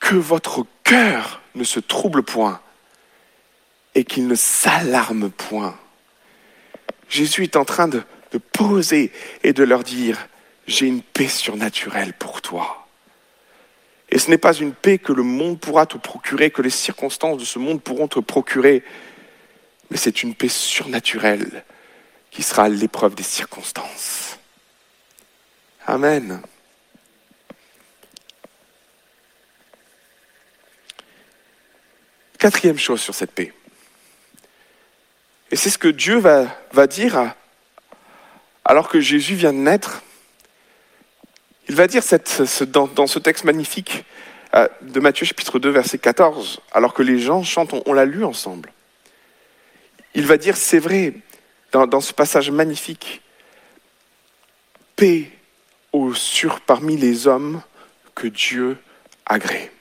[0.00, 2.60] que votre cœur ne se trouble point
[3.94, 5.78] et qu'il ne s'alarme point.
[7.08, 9.12] Jésus est en train de, de poser
[9.42, 10.28] et de leur dire,
[10.66, 12.86] j'ai une paix surnaturelle pour toi.
[14.10, 17.38] Et ce n'est pas une paix que le monde pourra te procurer, que les circonstances
[17.38, 18.84] de ce monde pourront te procurer,
[19.90, 21.64] mais c'est une paix surnaturelle
[22.30, 24.38] qui sera à l'épreuve des circonstances.
[25.86, 26.42] Amen.
[32.38, 33.54] Quatrième chose sur cette paix.
[35.50, 37.32] Et c'est ce que Dieu va, dire
[38.66, 40.02] alors que Jésus vient de naître.
[41.68, 42.02] Il va dire
[42.66, 44.04] dans, ce texte magnifique
[44.54, 48.24] euh, de Matthieu chapitre 2 verset 14, alors que les gens chantent, on l'a lu
[48.24, 48.73] ensemble.
[50.14, 51.14] Il va dire, c'est vrai,
[51.72, 53.20] dans, ce passage magnifique,
[54.96, 55.30] paix
[55.92, 57.60] au sur parmi les hommes
[58.14, 58.78] que Dieu
[59.26, 59.73] agrée.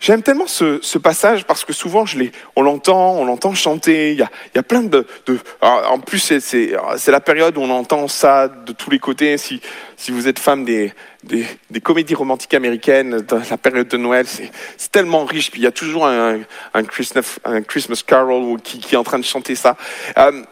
[0.00, 2.18] J'aime tellement ce, ce, passage parce que souvent je
[2.56, 4.12] on l'entend, on l'entend chanter.
[4.12, 6.72] Il y a, y a plein de, de en plus c'est
[7.06, 9.36] la période où on entend ça de tous les côtés.
[9.36, 9.60] Si,
[9.98, 14.26] si vous êtes fan des, des, des comédies romantiques américaines, dans la période de Noël,
[14.26, 15.50] c'est tellement riche.
[15.50, 16.40] Puis il y a toujours un,
[16.72, 19.76] un, Christmas, un Christmas Carol qui, qui, est en train de chanter ça.
[20.16, 20.42] Euh,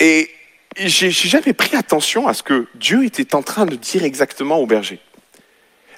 [0.00, 0.30] et
[0.76, 4.66] j'ai jamais pris attention à ce que Dieu était en train de dire exactement au
[4.66, 4.98] berger.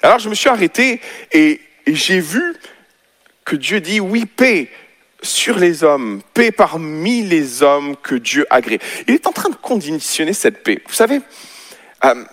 [0.03, 1.01] Alors je me suis arrêté
[1.31, 2.55] et et j'ai vu
[3.45, 4.69] que Dieu dit oui, paix
[5.21, 8.79] sur les hommes, paix parmi les hommes que Dieu agrée.
[9.07, 10.81] Il est en train de conditionner cette paix.
[10.87, 11.21] Vous savez,
[12.05, 12.23] euh,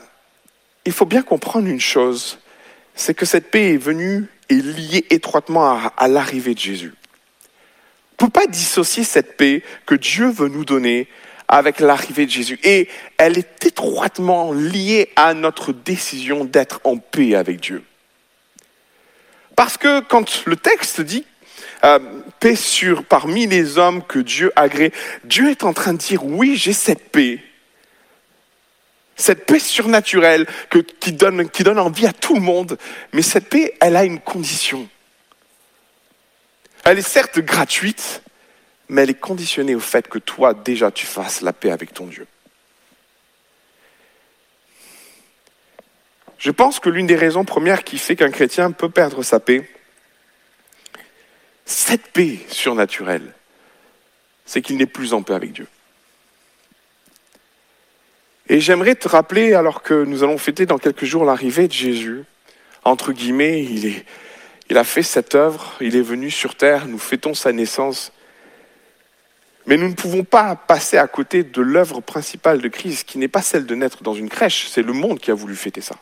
[0.85, 2.39] il faut bien comprendre une chose,
[2.95, 6.95] c'est que cette paix est venue et liée étroitement à, à l'arrivée de Jésus.
[8.21, 11.09] On ne peut pas dissocier cette paix que Dieu veut nous donner
[11.47, 12.59] avec l'arrivée de Jésus.
[12.63, 17.83] Et elle est étroitement liée à notre décision d'être en paix avec Dieu.
[19.59, 21.27] Parce que quand le texte dit
[21.83, 21.99] euh,
[22.39, 24.93] paix sur parmi les hommes que Dieu agrée,
[25.25, 27.43] Dieu est en train de dire oui, j'ai cette paix.
[29.17, 32.79] Cette paix surnaturelle que, qui, donne, qui donne envie à tout le monde,
[33.13, 34.89] mais cette paix, elle a une condition.
[36.85, 38.23] Elle est certes gratuite,
[38.89, 42.07] mais elle est conditionnée au fait que toi, déjà, tu fasses la paix avec ton
[42.07, 42.29] Dieu.
[46.39, 49.69] Je pense que l'une des raisons premières qui fait qu'un chrétien peut perdre sa paix,
[51.65, 53.35] cette paix surnaturelle,
[54.47, 55.67] c'est qu'il n'est plus en paix avec Dieu.
[58.49, 62.23] Et j'aimerais te rappeler, alors que nous allons fêter dans quelques jours l'arrivée de Jésus,
[62.85, 67.53] entre guillemets, il, a fait cette œuvre, il est venu sur terre, nous fêtons sa
[67.53, 68.13] naissance.
[69.67, 73.29] Mais nous ne pouvons pas passer à côté de l'œuvre principale de Christ, qui n'est
[73.29, 75.97] pas celle de naître dans une crèche, c'est le monde qui a voulu fêter ça.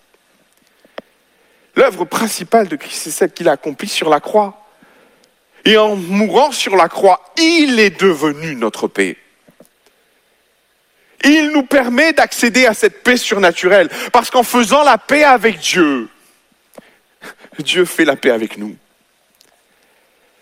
[1.77, 4.67] L'œuvre principale de Christ, c'est celle qu'il a accomplie sur la croix.
[5.67, 9.19] Et en mourant sur la croix, il est devenu notre paix.
[11.25, 16.09] Il nous permet d'accéder à cette paix surnaturelle, parce qu'en faisant la paix avec Dieu,
[17.59, 18.77] Dieu fait la paix avec nous.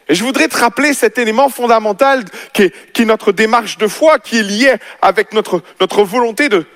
[0.08, 4.38] Et je voudrais te rappeler cet élément fondamental qui est, notre démarche de foi, qui
[4.38, 5.62] est lié avec notre,
[6.04, 6.66] volonté de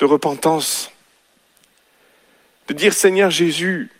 [0.00, 0.92] repentance.
[2.70, 3.90] De dire Seigneur Jésus,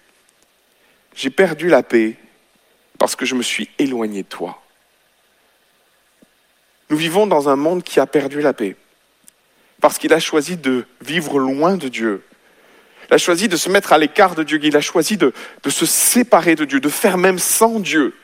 [1.17, 2.15] j'ai perdu la paix
[2.99, 4.63] parce que je me suis éloigné de toi.
[6.89, 8.77] Nous vivons dans un monde qui a perdu la paix
[9.81, 12.23] parce qu'il a choisi de vivre loin de Dieu.
[13.09, 14.61] Il a choisi de se mettre à l'écart de Dieu.
[14.63, 15.33] Il a choisi de,
[15.69, 18.15] se séparer de Dieu, de faire même sans Dieu.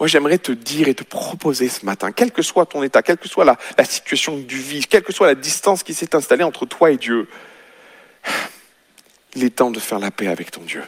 [0.00, 3.18] Moi, j'aimerais te dire et te proposer ce matin, quel que soit ton état, quelle
[3.18, 6.66] que soit la, situation du vie, quelle que soit la distance qui s'est installée entre
[6.66, 7.28] toi et Dieu,
[9.34, 10.82] il est temps de faire la paix avec ton Dieu.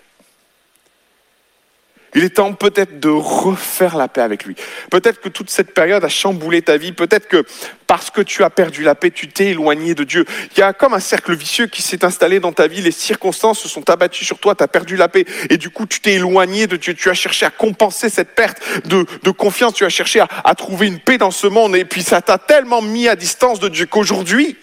[2.16, 4.56] Il est temps peut-être de refaire la paix avec lui.
[4.90, 6.92] Peut-être que toute cette période a chamboulé ta vie.
[6.92, 7.44] Peut-être que
[7.86, 10.24] parce que tu as perdu la paix, tu t'es éloigné de Dieu.
[10.56, 12.80] Il y a comme un cercle vicieux qui s'est installé dans ta vie.
[12.80, 14.54] Les circonstances se sont abattues sur toi.
[14.54, 15.26] Tu as perdu la paix.
[15.50, 16.94] Et du coup, tu t'es éloigné de Dieu.
[16.94, 19.74] Tu as cherché à compenser cette perte de, confiance.
[19.74, 21.76] Tu as cherché à, à trouver une paix dans ce monde.
[21.76, 24.56] Et puis ça t'a tellement mis à distance de Dieu qu'aujourd'hui,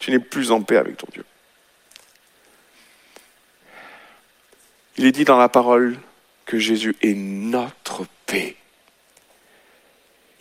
[0.00, 1.24] tu n'es plus en paix avec ton Dieu.
[4.96, 5.96] Il est dit dans la parole
[6.46, 8.56] que Jésus est notre paix.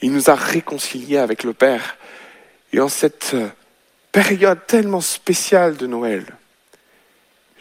[0.01, 1.97] Il nous a réconciliés avec le Père.
[2.71, 3.35] Et en cette
[4.11, 6.25] période tellement spéciale de Noël,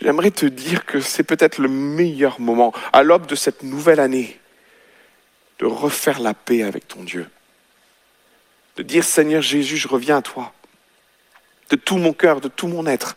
[0.01, 4.39] j'aimerais te dire que c'est peut-être le meilleur moment, à l'aube de cette nouvelle année,
[5.59, 7.29] de refaire la paix avec ton Dieu.
[8.77, 10.53] De dire Seigneur Jésus, je reviens à toi.
[11.71, 13.17] De tout mon cœur, de tout mon être.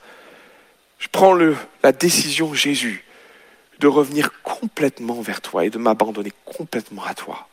[0.99, 3.04] Je prends le, la décision, Jésus,
[3.80, 7.47] de revenir complètement vers toi et de m'abandonner complètement à toi.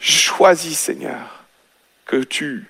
[0.00, 1.44] Choisis, Seigneur,
[2.06, 2.66] que tu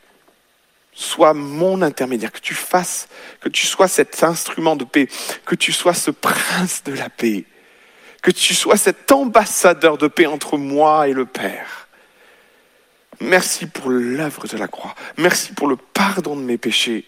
[0.92, 3.09] sois mon intermédiaire, que tu fasses,
[3.40, 5.09] que tu sois cet instrument de paix,
[5.44, 7.44] que tu sois ce prince de la paix,
[8.20, 11.88] que tu sois cet ambassadeur de paix entre moi et le Père.
[13.20, 14.94] Merci pour l'œuvre de la croix.
[15.16, 17.04] Merci pour le pardon de mes péchés.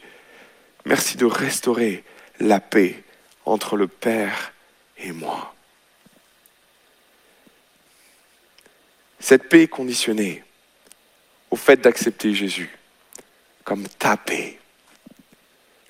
[0.85, 2.05] Merci de restaurer
[2.41, 3.05] la paix
[3.45, 4.53] entre le Père
[4.99, 5.55] et moi.
[9.21, 10.43] Cette paix est conditionnée
[11.51, 12.77] au fait d'accepter Jésus
[13.65, 14.59] comme ta paix,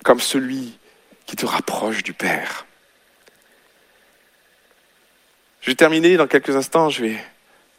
[0.03, 0.77] comme celui
[1.25, 2.65] qui te rapproche du Père.
[5.61, 7.23] Je vais terminer dans quelques instants, je vais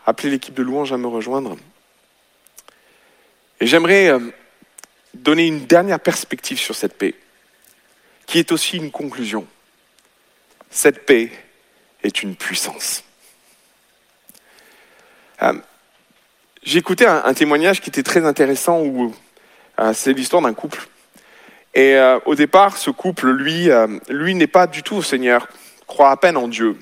[0.07, 1.57] appeler l'équipe de louange à me rejoindre.
[3.63, 4.19] Et j'aimerais euh,
[5.15, 7.15] donner une dernière perspective sur cette paix,
[8.27, 9.47] qui est aussi une conclusion.
[10.69, 11.31] Cette paix
[12.03, 13.05] est une puissance.
[15.43, 15.53] Euh,
[16.65, 19.15] j'ai écouté un, témoignage qui était très intéressant où
[19.79, 20.89] euh, c'est l'histoire d'un couple.
[21.73, 23.69] Et euh, au départ, ce couple, lui,
[24.09, 25.47] lui n'est pas du tout au Seigneur,
[25.87, 26.77] croit à peine en Dieu.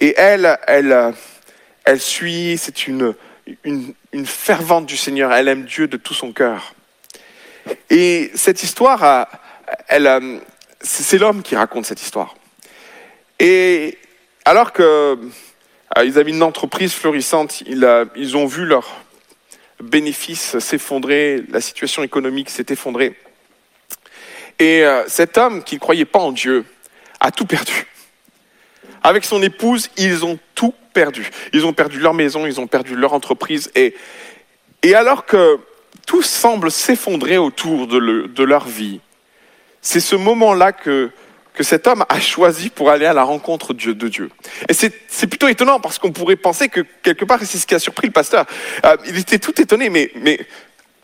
[0.00, 1.12] Et elle, elle,
[1.84, 3.14] elle suit, c'est une,
[3.64, 3.94] une,
[4.26, 6.74] fervente du Seigneur, elle aime Dieu de tout son cœur.
[7.88, 9.28] Et cette histoire,
[9.88, 10.40] elle,
[10.80, 12.34] c'est l'homme qui raconte cette histoire.
[13.38, 13.98] Et
[14.44, 15.16] alors qu'ils euh,
[15.94, 18.88] avaient une entreprise florissante, ils, ils ont vu leurs
[19.82, 23.16] bénéfices s'effondrer, la situation économique s'est effondrée.
[24.58, 26.64] Et euh, cet homme qui ne croyait pas en Dieu
[27.18, 27.86] a tout perdu.
[29.02, 31.30] Avec son épouse, ils ont tout perdu.
[31.52, 33.70] Ils ont perdu leur maison, ils ont perdu leur entreprise.
[33.74, 33.94] Et,
[34.82, 35.58] et alors que
[36.06, 39.00] tout semble s'effondrer autour de, de leur vie,
[39.80, 41.10] c'est ce moment-là que
[41.52, 44.30] que cet homme a choisi pour aller à la rencontre de Dieu.
[44.68, 47.78] Et c'est plutôt étonnant parce qu'on pourrait penser que quelque part, c'est ce qui a
[47.78, 48.46] surpris le pasteur.
[48.84, 50.40] Euh, il était tout étonné, mais, mais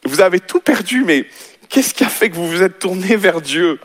[0.04, 1.26] vous avez tout perdu, mais
[1.68, 3.78] qu'est-ce qui a fait que vous vous êtes tourné vers Dieu?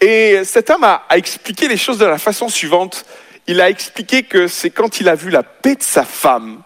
[0.00, 3.06] Et cet homme a expliqué les choses de la façon suivante.
[3.46, 6.62] Il a expliqué que c'est quand il a vu la paix de sa femme,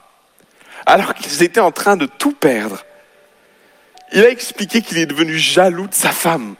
[0.86, 2.84] alors qu'ils étaient en train de tout perdre,
[4.12, 6.54] il a expliqué qu'il est devenu jaloux de sa femme.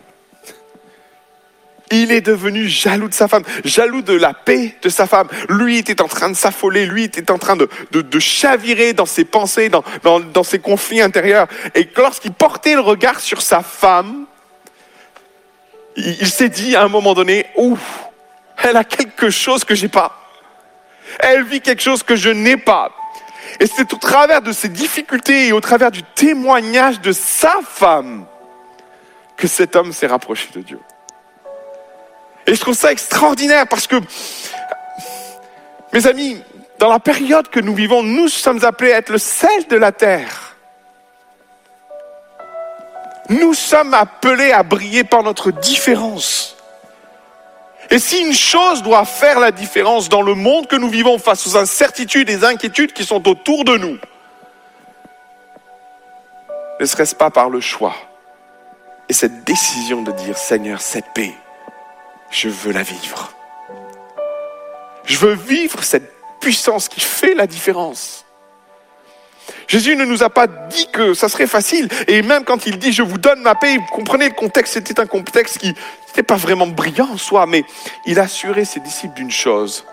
[1.91, 5.29] Il est devenu jaloux de sa femme, jaloux de la paix de sa femme.
[5.49, 9.25] Lui était en train de s'affoler, lui était en train de, de, chavirer dans ses
[9.25, 11.49] pensées, dans, dans, dans ses conflits intérieurs.
[11.75, 14.27] Et lorsqu'il portait le regard sur sa femme,
[15.97, 18.08] il, il s'est dit à un moment donné, ouf,
[18.63, 20.17] elle a quelque chose que j'ai pas.
[21.21, 22.91] Elle vit quelque chose que je n'ai pas.
[23.61, 28.27] Et c'est au travers de ces difficultés et au travers du témoignage de sa femme
[29.37, 30.81] que cet homme s'est rapproché de Dieu.
[32.47, 33.97] Et je trouve ça extraordinaire parce que,
[35.93, 36.43] mes amis,
[36.79, 39.93] dans la période que nous vivons, nous sommes appelés à être le sel de la
[39.93, 40.57] terre.
[43.29, 46.58] Nous sommes appelés à briller par notre différence.
[47.91, 51.47] Et si une chose doit faire la différence dans le monde que nous vivons face
[51.47, 53.99] aux incertitudes et inquiétudes qui sont autour de nous,
[56.81, 57.95] ne serait-ce pas par le choix
[59.09, 61.33] et cette décision de dire Seigneur, cette paix,
[62.31, 63.33] je veux la vivre.
[65.05, 68.27] Je veux vivre cette puissance qui fait la différence.
[69.69, 71.89] Jésus ne nous a pas dit que ça serait facile.
[72.09, 74.99] Et même quand il dit je vous donne ma paix, vous comprenez le contexte, c'était
[74.99, 75.75] un contexte qui
[76.09, 77.65] n'était pas vraiment brillant en soi, mais
[78.07, 79.85] il assurait ses disciples d'une chose.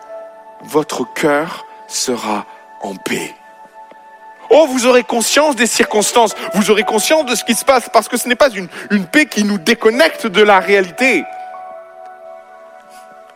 [0.64, 2.46] Votre cœur sera
[2.82, 3.36] en paix.
[4.50, 8.08] Oh, vous aurez conscience des circonstances, vous aurez conscience de ce qui se passe, parce
[8.08, 8.70] que ce n'est pas une,
[9.08, 11.24] paix qui nous déconnecte de la réalité,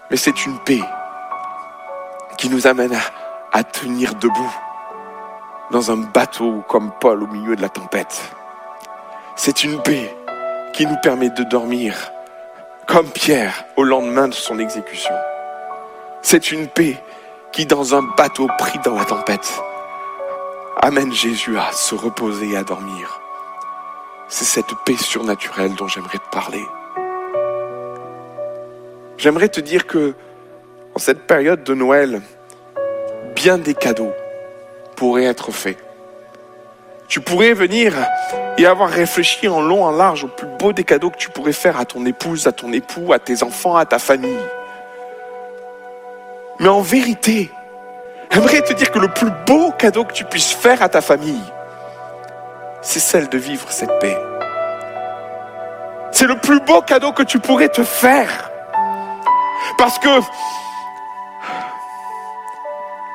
[0.10, 0.82] mais c'est une paix
[2.38, 2.98] qui nous amène
[3.52, 4.56] à tenir debout
[5.72, 8.22] dans un bateau comme Paul au milieu de la tempête.
[9.36, 10.16] C'est une paix
[10.74, 12.12] qui nous permet de dormir
[12.88, 15.14] comme Pierre au lendemain de son exécution.
[16.22, 16.98] C'est une paix
[17.52, 19.62] qui, dans un bateau pris dans la tempête,
[20.82, 23.22] amène Jésus à se reposer et à dormir.
[24.28, 26.66] C'est cette paix surnaturelle dont j'aimerais te parler.
[29.18, 30.16] J'aimerais te dire que,
[30.96, 32.22] en cette période de Noël,
[33.36, 34.14] bien des cadeaux
[35.00, 35.78] pourrait être fait.
[37.08, 37.94] Tu pourrais venir
[38.58, 41.54] et avoir réfléchi en long, en large au plus beau des cadeaux que tu pourrais
[41.54, 44.46] faire à ton épouse, à ton époux, à tes enfants, à ta famille.
[46.60, 47.50] Mais en vérité,
[48.30, 51.46] j'aimerais te dire que le plus beau cadeau que tu puisses faire à ta famille,
[52.82, 54.18] c'est celle de vivre cette paix.
[56.12, 58.52] C'est le plus beau cadeau que tu pourrais te faire.
[59.78, 60.10] Parce que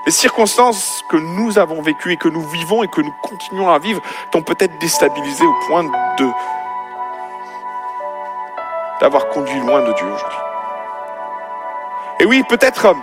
[0.07, 3.79] les circonstances que nous avons vécues et que nous vivons et que nous continuons à
[3.79, 6.29] vivre t'ont peut-être déstabilisé au point de
[9.01, 10.39] d'avoir conduit loin de Dieu aujourd'hui.
[12.21, 12.95] Et oui, peut-être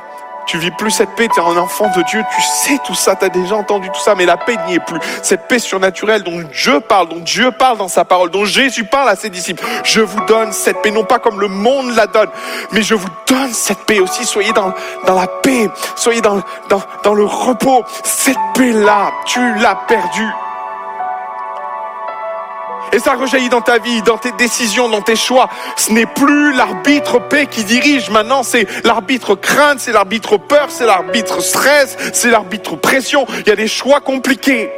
[0.51, 3.15] tu vis plus cette paix, tu es un enfant de Dieu, tu sais tout ça,
[3.15, 4.99] tu as déjà entendu tout ça, mais la paix n'y est plus.
[5.23, 9.07] Cette paix surnaturelle dont Dieu parle, dont Dieu parle dans sa parole, dont Jésus parle
[9.07, 9.63] à ses disciples.
[9.85, 12.27] Je vous donne cette paix, non pas comme le monde la donne,
[12.73, 14.25] mais je vous donne cette paix aussi.
[14.25, 14.73] Soyez dans,
[15.05, 17.85] la paix, soyez dans, dans, dans le repos.
[18.03, 20.33] Cette paix-là, tu l'as perdue.
[22.93, 25.49] Et ça rejaillit dans ta vie, dans tes décisions, dans tes choix.
[25.77, 28.09] Ce n'est plus l'arbitre paix qui dirige.
[28.09, 33.25] Maintenant, c'est l'arbitre crainte, c'est l'arbitre peur, c'est l'arbitre stress, c'est l'arbitre pression.
[33.39, 34.69] Il y a des choix compliqués.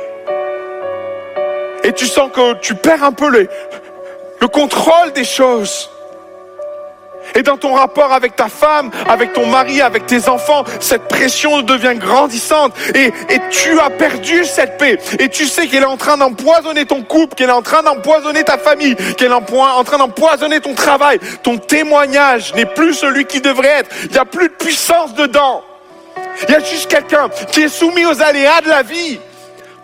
[1.83, 3.49] Et tu sens que tu perds un peu le,
[4.39, 5.89] le contrôle des choses.
[7.35, 11.61] Et dans ton rapport avec ta femme, avec ton mari, avec tes enfants, cette pression
[11.61, 12.73] devient grandissante.
[12.93, 14.99] Et, et tu as perdu cette paix.
[15.19, 18.43] Et tu sais qu'elle est en train d'empoisonner ton couple, qu'elle est en train d'empoisonner
[18.43, 21.19] ta famille, qu'elle est en train d'empoisonner ton travail.
[21.41, 23.89] Ton témoignage n'est plus celui qui devrait être.
[24.05, 25.63] Il n'y a plus de puissance dedans.
[26.47, 29.19] Il y a juste quelqu'un qui est soumis aux aléas de la vie.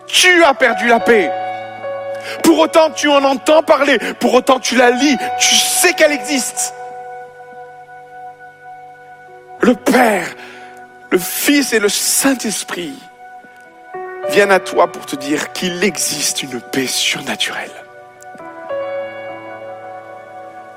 [0.06, 1.30] Tu as perdu la paix.
[2.42, 3.98] Pour autant, tu en entends parler.
[4.18, 5.16] Pour autant, tu la lis.
[5.38, 6.74] Tu sais qu'elle existe
[9.60, 10.26] le Père,
[11.10, 12.98] le Fils et le Saint-Esprit
[14.30, 17.70] viennent à toi pour te dire qu'il existe une paix surnaturelle,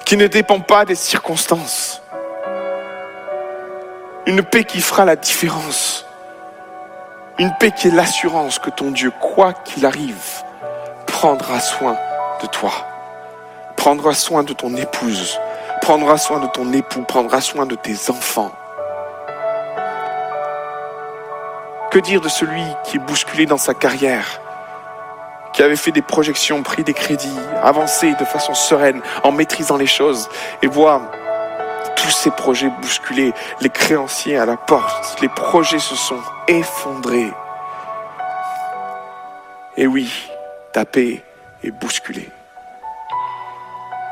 [0.06, 2.02] qui ne dépend pas des circonstances,
[4.26, 6.06] une paix qui fera la différence,
[7.40, 10.44] une paix qui est l'assurance que ton Dieu, quoi qu'il arrive,
[11.08, 11.96] prendra soin
[12.42, 12.72] de toi,
[13.78, 15.40] prendra soin de ton épouse,
[15.82, 18.52] prendra soin de ton époux, prendra soin de tes enfants
[21.94, 24.42] Que dire de celui qui est bousculé dans sa carrière,
[25.54, 29.86] qui avait fait des projections, pris des crédits, avancé de façon sereine, en maîtrisant les
[29.86, 30.28] choses,
[30.64, 31.04] et voit
[31.96, 33.32] tous ces projets bousculés,
[33.62, 36.18] les créanciers à la porte, les projets se sont
[36.48, 37.32] effondrés.
[39.78, 40.12] Et oui,
[40.72, 41.24] ta paix
[41.64, 42.32] est bousculée.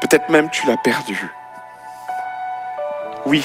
[0.02, 1.32] Peut-être même tu l'as perdu.
[3.26, 3.44] Oui.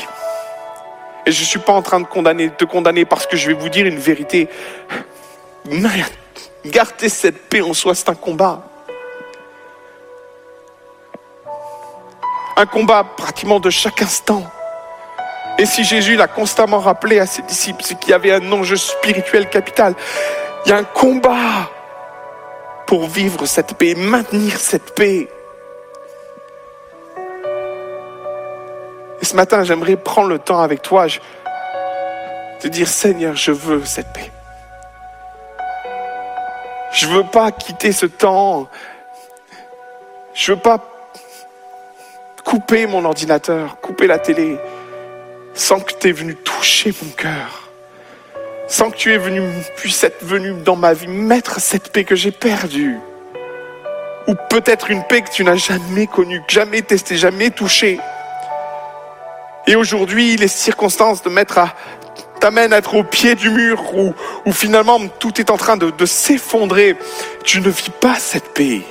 [1.27, 3.69] Et je ne suis pas en train de te condamner parce que je vais vous
[3.69, 4.49] dire une vérité.
[6.65, 8.63] Garder cette paix en soi, c'est un combat.
[12.57, 14.45] Un combat pratiquement de chaque instant.
[15.59, 18.77] Et si Jésus l'a constamment rappelé à ses disciples, c'est qu'il y avait un enjeu
[18.77, 19.95] spirituel capital.
[20.65, 21.71] Il y a un combat
[22.87, 25.29] pour vivre cette paix, maintenir cette paix.
[29.27, 31.09] Et ce matin, j'aimerais prendre le temps avec toi
[32.63, 34.31] de dire, Seigneur, je veux cette paix.
[36.93, 38.69] Je veux pas quitter ce temps.
[40.33, 40.79] Je veux pas
[42.45, 44.59] couper mon ordinateur, couper la télé,
[45.55, 47.69] sans que tu es venu toucher mon cœur,
[48.69, 49.43] sans que tu es venu,
[49.75, 53.01] puisse être venu dans ma vie mettre cette paix que j'ai perdue,
[54.29, 57.99] ou peut-être une paix que tu n'as jamais connue, jamais testée, jamais touchée.
[59.67, 61.75] Et aujourd'hui, les circonstances de mettre à,
[62.41, 64.15] t'amènent à être au pied du mur où,
[64.45, 66.97] où finalement tout est en train de, de s'effondrer.
[67.45, 68.83] Tu ne vis pas cette paix.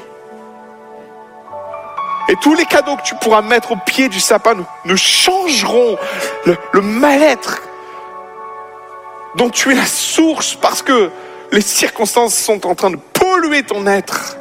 [2.27, 5.97] Et tous les cadeaux que tu pourras mettre au pied du sapin ne changeront
[6.45, 7.61] le, le mal-être
[9.35, 11.11] dont tu es la source parce que
[11.51, 14.37] les circonstances sont en train de polluer ton être.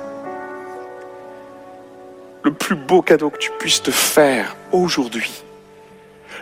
[2.43, 5.44] Le plus beau cadeau que tu puisses te faire aujourd'hui,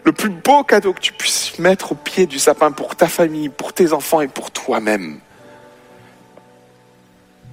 [0.04, 3.48] le plus beau cadeau que tu puisses mettre au pied du sapin pour ta famille,
[3.48, 5.20] pour tes enfants et pour toi-même,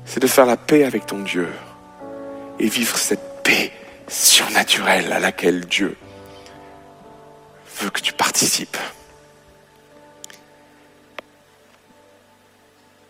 [0.05, 1.47] c'est de faire la paix avec ton Dieu
[2.59, 3.71] et vivre cette paix
[4.07, 5.95] surnaturelle à laquelle Dieu
[7.79, 8.77] veut que tu participes.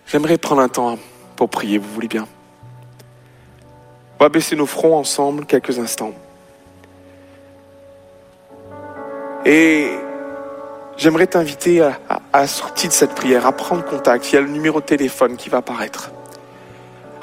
[0.07, 0.99] J'aimerais prendre un temps
[1.35, 2.27] pour prier, vous voulez bien?
[4.19, 6.13] On va baisser nos fronts ensemble quelques instants.
[9.45, 9.91] Et
[10.97, 11.99] j'aimerais t'inviter à,
[12.33, 14.31] à, de cette prière, à prendre contact.
[14.31, 16.11] Il y a le numéro de téléphone qui va apparaître.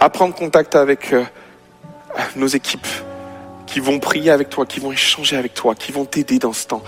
[0.01, 1.25] À prendre contact avec euh,
[2.37, 2.87] nos équipes
[3.67, 6.67] qui vont prier avec toi, qui vont échanger avec toi, qui vont t'aider dans ce
[6.67, 6.83] temps.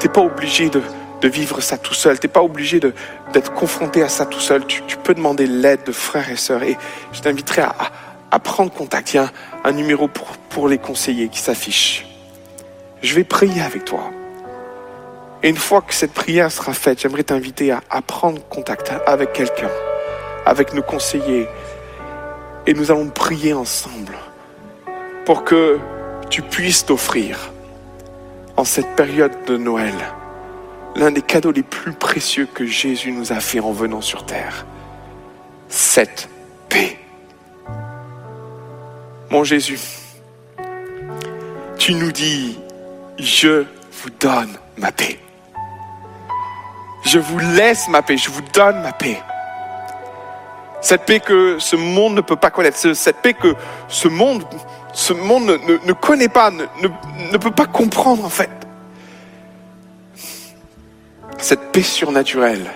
[0.00, 0.82] Tu n'es pas obligé de,
[1.22, 2.18] vivre ça tout seul.
[2.18, 4.66] Tu n'es pas obligé d'être confronté à ça tout seul.
[4.66, 6.62] Tu, peux demander l'aide de frères et sœurs.
[6.62, 6.76] Et
[7.12, 7.62] je t'inviterai
[8.30, 9.14] à, prendre contact.
[9.14, 9.30] Il y a
[9.64, 10.08] un, numéro
[10.48, 12.06] pour les conseillers qui s'affiche.
[13.02, 14.10] Je vais prier avec toi.
[15.42, 19.70] Et une fois que cette prière sera faite, j'aimerais t'inviter à, prendre contact avec quelqu'un,
[20.44, 21.46] avec nos conseillers.
[22.66, 24.14] Et nous allons prier ensemble
[25.24, 25.78] pour que
[26.28, 27.52] tu puisses t'offrir
[28.56, 29.94] en cette période de Noël
[30.96, 34.66] l'un des cadeaux les plus précieux que Jésus nous a fait en venant sur terre.
[35.68, 36.28] Cette
[36.68, 36.98] paix.
[39.30, 39.78] Mon Jésus,
[41.78, 42.58] tu nous dis,
[43.18, 43.64] je
[44.02, 45.18] vous donne ma paix.
[47.08, 49.18] Je vous laisse ma paix, je vous donne ma paix.
[50.82, 53.54] Cette paix que ce monde ne peut pas connaître, cette paix que
[53.88, 54.44] ce monde,
[55.08, 56.66] ne, connaît pas, ne,
[57.32, 58.50] ne, peut pas comprendre en fait.
[61.38, 62.70] Cette paix surnaturelle,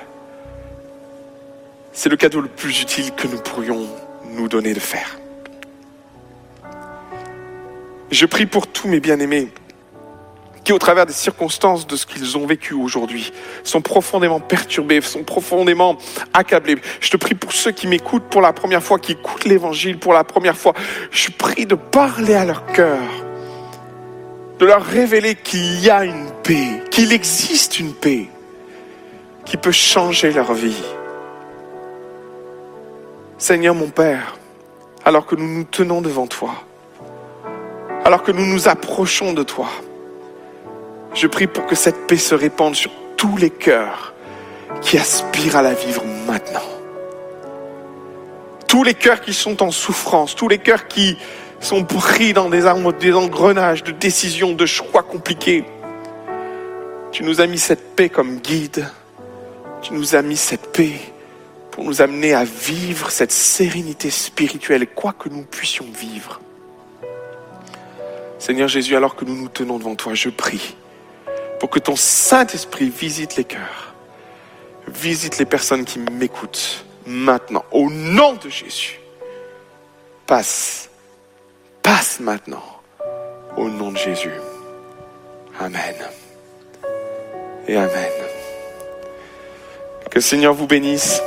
[1.92, 3.86] c'est le cadeau le plus utile que nous pourrions
[4.30, 5.18] nous donner de faire.
[8.10, 9.52] Je prie pour tous mes bien-aimés
[10.64, 13.32] qui, au travers des circonstances de ce qu'ils ont vécu aujourd'hui,
[13.64, 15.96] sont profondément perturbés, sont profondément
[16.32, 16.76] accablés.
[17.00, 20.12] Je te prie pour ceux qui m'écoutent pour la première fois, qui écoutent l'évangile pour
[20.12, 20.74] la première fois.
[21.10, 23.00] Je prie de parler à leur cœur,
[24.58, 28.28] de leur révéler qu'il y a une paix, qu'il existe une paix
[29.44, 30.82] qui peut changer leur vie.
[33.38, 34.36] Seigneur mon Père,
[35.04, 36.54] alors que nous nous tenons devant toi,
[38.04, 39.68] alors que nous nous approchons de toi,
[41.14, 44.14] je prie pour que cette paix se répande sur tous les cœurs
[44.80, 46.60] qui aspirent à la vivre maintenant.
[48.66, 51.18] Tous les cœurs qui sont en souffrance, tous les cœurs qui
[51.60, 52.62] sont pris dans des,
[52.98, 55.64] des engrenages de décisions, de choix compliqués.
[57.12, 58.88] Tu nous as mis cette paix comme guide.
[59.82, 60.92] Tu nous as mis cette paix
[61.70, 66.40] pour nous amener à vivre cette sérénité spirituelle, quoi que nous puissions vivre.
[68.38, 70.74] Seigneur Jésus, alors que nous nous tenons devant toi, je prie
[71.62, 73.94] pour que ton Saint-Esprit visite les cœurs,
[74.88, 78.98] visite les personnes qui m'écoutent maintenant, au nom de Jésus.
[80.26, 80.90] Passe,
[81.80, 82.64] passe maintenant,
[83.56, 84.32] au nom de Jésus.
[85.60, 85.94] Amen.
[87.68, 88.10] Et Amen.
[90.10, 91.22] Que le Seigneur vous bénisse.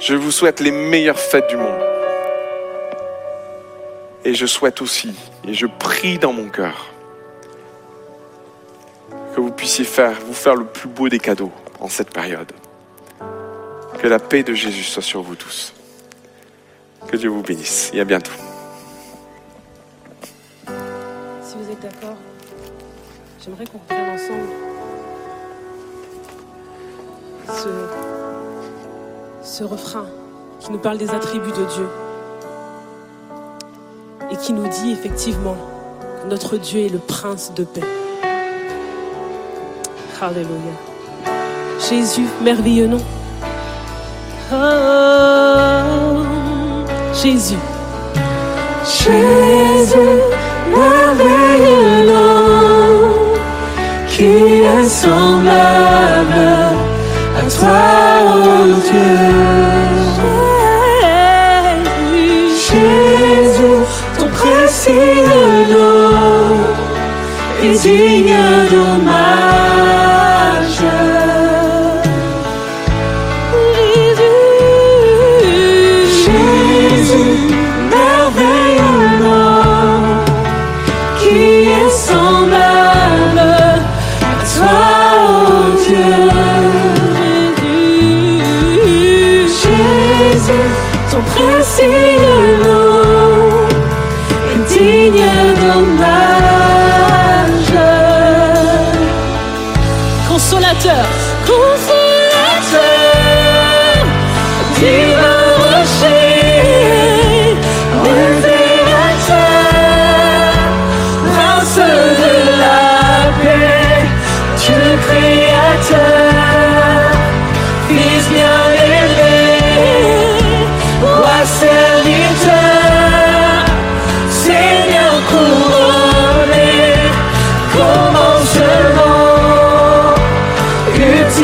[0.00, 1.82] Je vous souhaite les meilleures fêtes du monde.
[4.24, 5.14] Et je souhaite aussi,
[5.46, 6.97] et je prie dans mon cœur,
[9.38, 12.50] que vous puissiez faire, vous faire le plus beau des cadeaux en cette période.
[14.00, 15.74] Que la paix de Jésus soit sur vous tous.
[17.06, 18.32] Que Dieu vous bénisse et à bientôt.
[20.66, 22.16] Si vous êtes d'accord,
[23.40, 24.48] j'aimerais qu'on reprenne ensemble
[27.46, 27.68] ce,
[29.48, 30.06] ce refrain
[30.58, 31.86] qui nous parle des attributs de Dieu
[34.32, 35.56] et qui nous dit effectivement
[36.24, 37.97] que notre Dieu est le prince de paix.
[40.20, 40.74] Alléluia.
[41.88, 43.00] Jésus, merveilleux nom.
[44.52, 44.56] Oh,
[47.14, 47.54] Jésus.
[48.84, 50.18] Jésus,
[50.70, 53.10] merveilleux nom,
[54.08, 56.48] qui est semblable
[57.36, 57.80] à toi,
[58.24, 59.27] ô Dieu.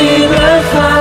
[0.05, 0.94] 你的发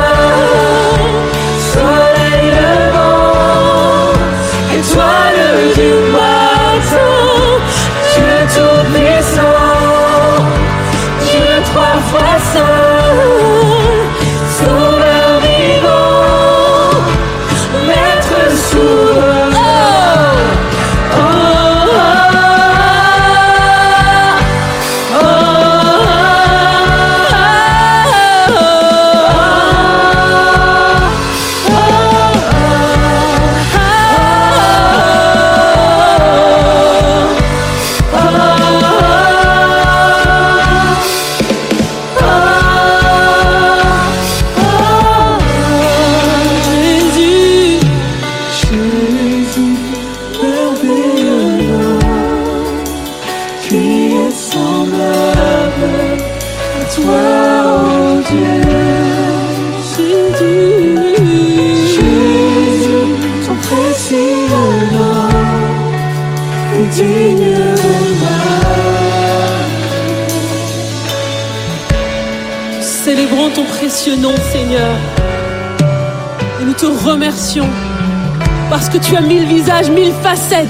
[79.04, 80.68] tu as mille visages, mille facettes.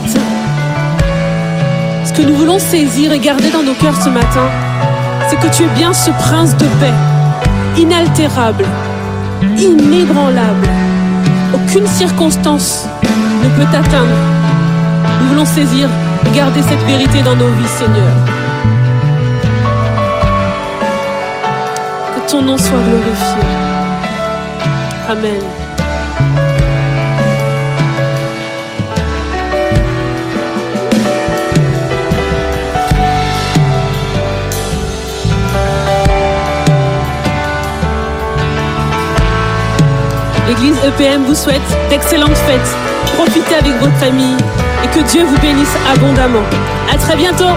[2.06, 4.48] Ce que nous voulons saisir et garder dans nos cœurs ce matin,
[5.30, 6.94] c'est que tu es bien ce prince de paix,
[7.78, 8.66] inaltérable,
[9.58, 10.68] inébranlable.
[11.54, 12.88] Aucune circonstance
[13.44, 14.18] ne peut t'atteindre.
[15.22, 15.88] Nous voulons saisir
[16.26, 18.14] et garder cette vérité dans nos vies, Seigneur.
[22.16, 23.44] Que ton nom soit glorifié.
[25.10, 25.63] Amen.
[40.54, 42.76] L'église EPM vous souhaite d'excellentes fêtes.
[43.16, 44.38] Profitez avec votre famille
[44.84, 46.44] et que Dieu vous bénisse abondamment.
[46.94, 47.50] À très bientôt.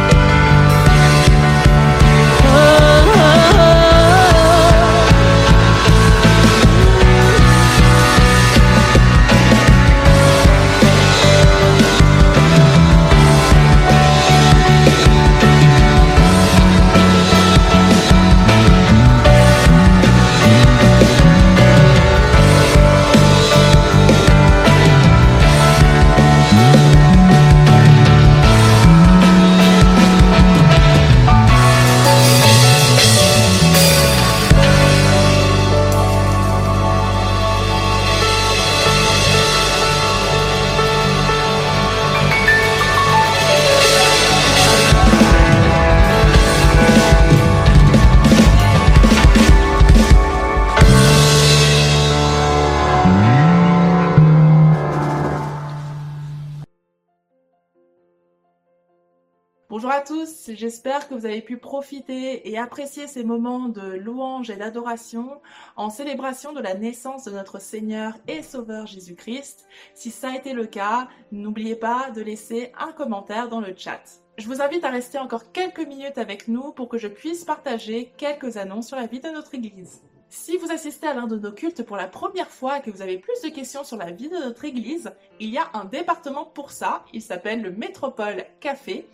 [60.54, 65.40] J'espère que vous avez pu profiter et apprécier ces moments de louange et d'adoration
[65.76, 69.66] en célébration de la naissance de notre Seigneur et Sauveur Jésus-Christ.
[69.94, 74.02] Si ça a été le cas, n'oubliez pas de laisser un commentaire dans le chat.
[74.38, 78.12] Je vous invite à rester encore quelques minutes avec nous pour que je puisse partager
[78.16, 80.02] quelques annonces sur la vie de notre Église.
[80.28, 83.00] Si vous assistez à l'un de nos cultes pour la première fois et que vous
[83.00, 86.44] avez plus de questions sur la vie de notre Église, il y a un département
[86.44, 89.08] pour ça, il s'appelle le Métropole Café.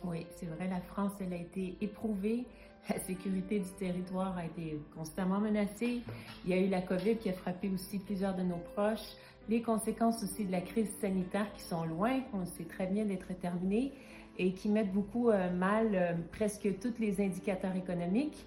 [0.04, 2.46] Oui, c'est vrai, la France, elle a été éprouvée.
[2.90, 6.02] La sécurité du territoire a été constamment menacée.
[6.44, 9.16] Il y a eu la COVID qui a frappé aussi plusieurs de nos proches.
[9.48, 13.32] Les conséquences aussi de la crise sanitaire qui sont loin, on sait très bien d'être
[13.40, 13.94] terminées
[14.38, 18.46] et qui mettent beaucoup euh, mal euh, presque tous les indicateurs économiques.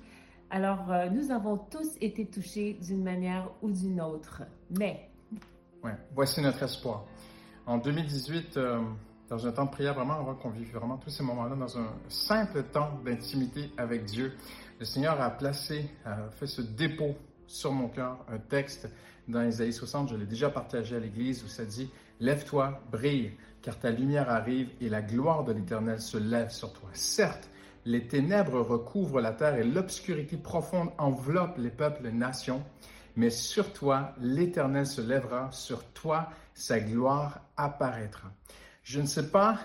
[0.54, 4.42] Alors, euh, nous avons tous été touchés d'une manière ou d'une autre.
[4.70, 5.10] Mais...
[5.82, 7.06] Ouais, voici notre espoir.
[7.66, 8.78] En 2018, euh,
[9.28, 11.88] dans un temps de prière, vraiment, avant qu'on vive vraiment tous ces moments-là, dans un
[12.08, 14.32] simple temps d'intimité avec Dieu,
[14.78, 17.16] le Seigneur a placé, a fait ce dépôt
[17.48, 18.88] sur mon cœur, un texte
[19.26, 21.90] dans Isaïe 60, je l'ai déjà partagé à l'Église, où ça dit,
[22.20, 26.90] Lève-toi, brille, car ta lumière arrive et la gloire de l'Éternel se lève sur toi.
[26.92, 27.50] Certes,
[27.84, 32.62] les ténèbres recouvrent la terre et l'obscurité profonde enveloppe les peuples et nations.
[33.16, 38.32] Mais sur toi, l'Éternel se lèvera, sur toi, sa gloire apparaîtra.
[38.82, 39.58] Je ne sais pas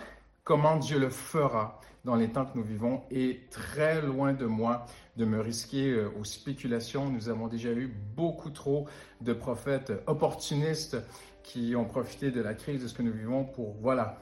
[0.44, 4.86] comment Dieu le fera dans les temps que nous vivons et très loin de moi
[5.18, 7.10] de me risquer euh, aux spéculations.
[7.10, 8.88] Nous avons déjà eu beaucoup trop
[9.22, 10.98] de prophètes opportunistes
[11.44, 14.18] qui ont profité de la crise de ce que nous vivons pour, voilà.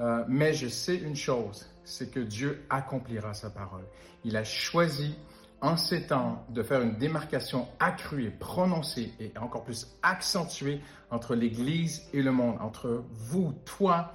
[0.00, 3.84] Euh, mais je sais une chose, c'est que Dieu accomplira sa parole.
[4.24, 5.16] Il a choisi
[5.60, 10.80] en ces temps de faire une démarcation accrue et prononcée et encore plus accentuée
[11.10, 14.12] entre l'Église et le monde, entre vous, toi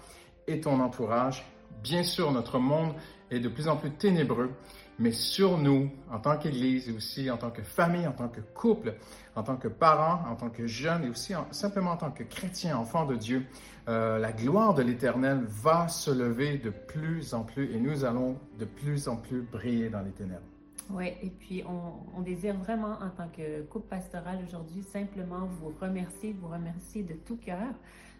[0.48, 1.46] et ton entourage.
[1.84, 2.94] Bien sûr, notre monde
[3.30, 4.52] est de plus en plus ténébreux,
[4.98, 8.40] mais sur nous, en tant qu'Église et aussi en tant que famille, en tant que
[8.40, 8.96] couple,
[9.36, 12.78] en tant que parents, en tant que jeunes et aussi simplement en tant que chrétiens,
[12.78, 13.46] enfants de Dieu,
[13.88, 18.38] euh, la gloire de l'Éternel va se lever de plus en plus et nous allons
[18.58, 20.42] de plus en plus briller dans les ténèbres.
[20.90, 26.36] Oui, et puis on, désire vraiment en tant que couple pastoral aujourd'hui simplement vous remercier,
[26.40, 27.74] vous remercier de tout cœur,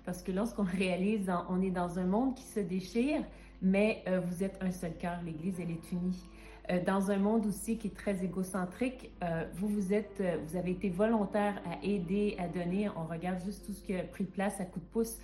[0.04, 3.24] parce que lorsqu'on réalise, on est dans un monde qui se déchire,
[3.62, 6.28] mais euh, vous êtes un seul cœur, l'Église, elle est unie.
[6.72, 10.58] Euh, dans un monde aussi qui est très égocentrique, euh, vous vous êtes, euh, vous
[10.58, 12.90] avez été volontaire à aider, à donner.
[12.96, 15.18] On regarde juste tout ce qui a pris place à coup de pouce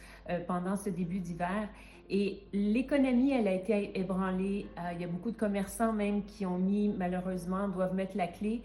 [0.47, 1.67] pendant ce début d'hiver.
[2.09, 4.67] Et l'économie, elle a été ébranlée.
[4.93, 8.61] il y a beaucoup de commerçants même qui ont mis, malheureusement, doivent mettre la clé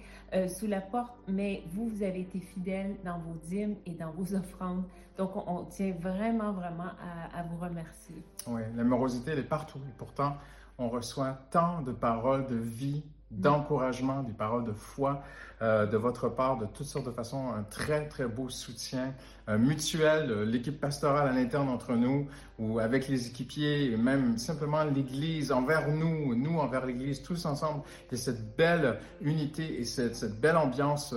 [0.49, 1.15] sous la porte.
[1.27, 4.85] Mais vous, vous avez été fidèles dans vos dîmes et dans vos offrandes.
[5.17, 6.91] Donc, on, tient vraiment, vraiment
[7.35, 8.23] à, à vous remercier.
[8.47, 9.79] Oui, la morosité, elle est partout.
[9.79, 10.37] Et pourtant,
[10.79, 15.23] on reçoit tant de paroles de vie d'encouragement, des paroles de foi
[15.61, 19.15] euh, de votre part, de toutes sortes de façons, un très, très beau soutien
[19.49, 22.29] euh, mutuel, euh, l'équipe pastorale à l'interne entre nous,
[22.59, 27.83] ou avec les équipiers, et même simplement l'Église envers nous, nous envers l'Église, tous ensemble,
[28.13, 31.15] et cette belle unité et cette, belle ambiance,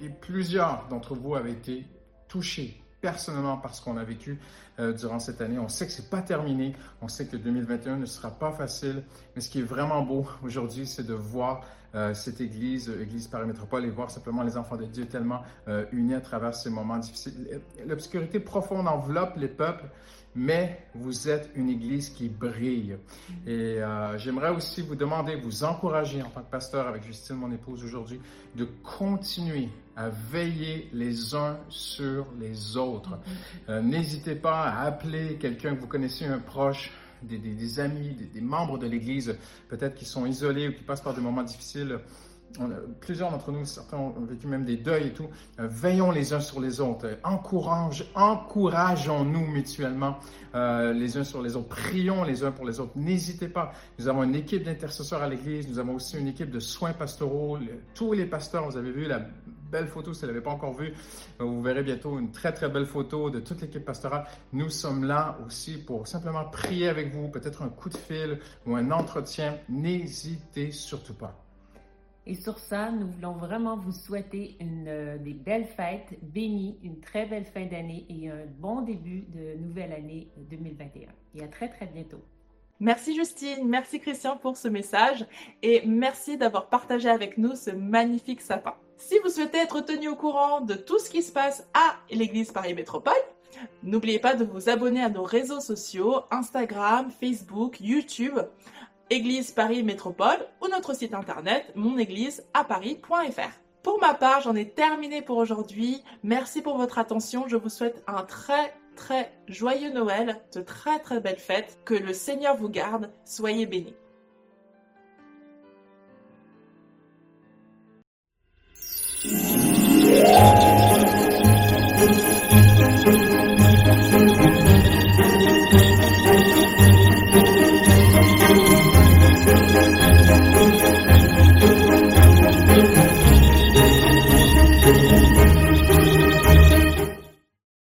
[0.00, 1.86] et plusieurs d'entre vous avaient été
[2.28, 4.38] touchés personnellement par ce qu'on a vécu
[4.78, 5.58] euh, durant cette année.
[5.58, 6.74] On sait que c'est pas terminé.
[7.02, 9.02] On sait que 2021 ne sera pas facile.
[9.36, 11.60] Mais ce qui est vraiment beau aujourd'hui, c'est de voir
[11.94, 15.84] euh, cette Église, Église Paris Métropole, et voir simplement les enfants de Dieu tellement euh,
[15.92, 17.60] unis à travers ces moments difficiles.
[17.86, 19.84] L'obscurité profonde enveloppe les peuples,
[20.34, 22.96] mais vous êtes une Église qui brille.
[23.46, 23.78] Et
[24.16, 28.20] j'aimerais aussi vous demander, vous encourager en tant que pasteur avec Justine, mon épouse aujourd'hui,
[28.56, 33.18] de continuer à veiller les uns sur les autres.
[33.68, 36.92] Euh, n'hésitez pas à appeler quelqu'un que vous connaissez, un proche,
[37.22, 39.36] des, des, amis, des, des, membres de l'Église,
[39.68, 41.98] peut-être qui sont isolés ou qui passent par des moments difficiles
[43.00, 45.28] plusieurs d'entre nous, certains ont vécu même des deuils et tout.
[45.58, 47.18] Euh, veillons les uns sur les autres.
[47.24, 50.18] Encourage, encourageons-nous mutuellement
[50.54, 51.68] euh, les uns sur les autres.
[51.68, 52.92] Prions les uns pour les autres.
[52.96, 53.72] N'hésitez pas.
[53.98, 55.68] Nous avons une équipe d'intercesseurs à l'Église.
[55.68, 57.58] Nous avons aussi une équipe de soins pastoraux.
[57.94, 59.20] tous les pasteurs, vous avez vu la
[59.70, 60.94] belle photo, si vous ne l'avez pas encore vue,
[61.40, 64.24] euh, vous verrez bientôt une très très belle photo de toute l'équipe pastorale.
[64.52, 68.76] Nous sommes là aussi pour simplement prier avec vous, peut-être un coup de fil ou
[68.76, 69.58] un entretien.
[69.68, 71.43] N'hésitez surtout pas.
[72.26, 77.00] Et sur ça, nous voulons vraiment vous souhaiter une, euh, des belles fêtes bénies, une
[77.00, 81.10] très belle fin d'année et un bon début de nouvelle année 2021.
[81.34, 82.22] Et à très, très bientôt.
[82.80, 85.24] Merci Justine, merci Christian pour ce message
[85.62, 88.74] et merci d'avoir partagé avec nous ce magnifique sapin.
[88.96, 92.50] Si vous souhaitez être tenu au courant de tout ce qui se passe à l'Église
[92.50, 93.12] Paris Métropole,
[93.82, 98.38] n'oubliez pas de vous abonner à nos réseaux sociaux, Instagram, Facebook, YouTube.
[99.10, 103.60] Église Paris Métropole ou notre site internet monégliseaparis.fr.
[103.82, 106.02] Pour ma part, j'en ai terminé pour aujourd'hui.
[106.22, 107.46] Merci pour votre attention.
[107.48, 111.78] Je vous souhaite un très très joyeux Noël, de très très belles fêtes.
[111.84, 113.10] Que le Seigneur vous garde.
[113.24, 113.94] Soyez bénis.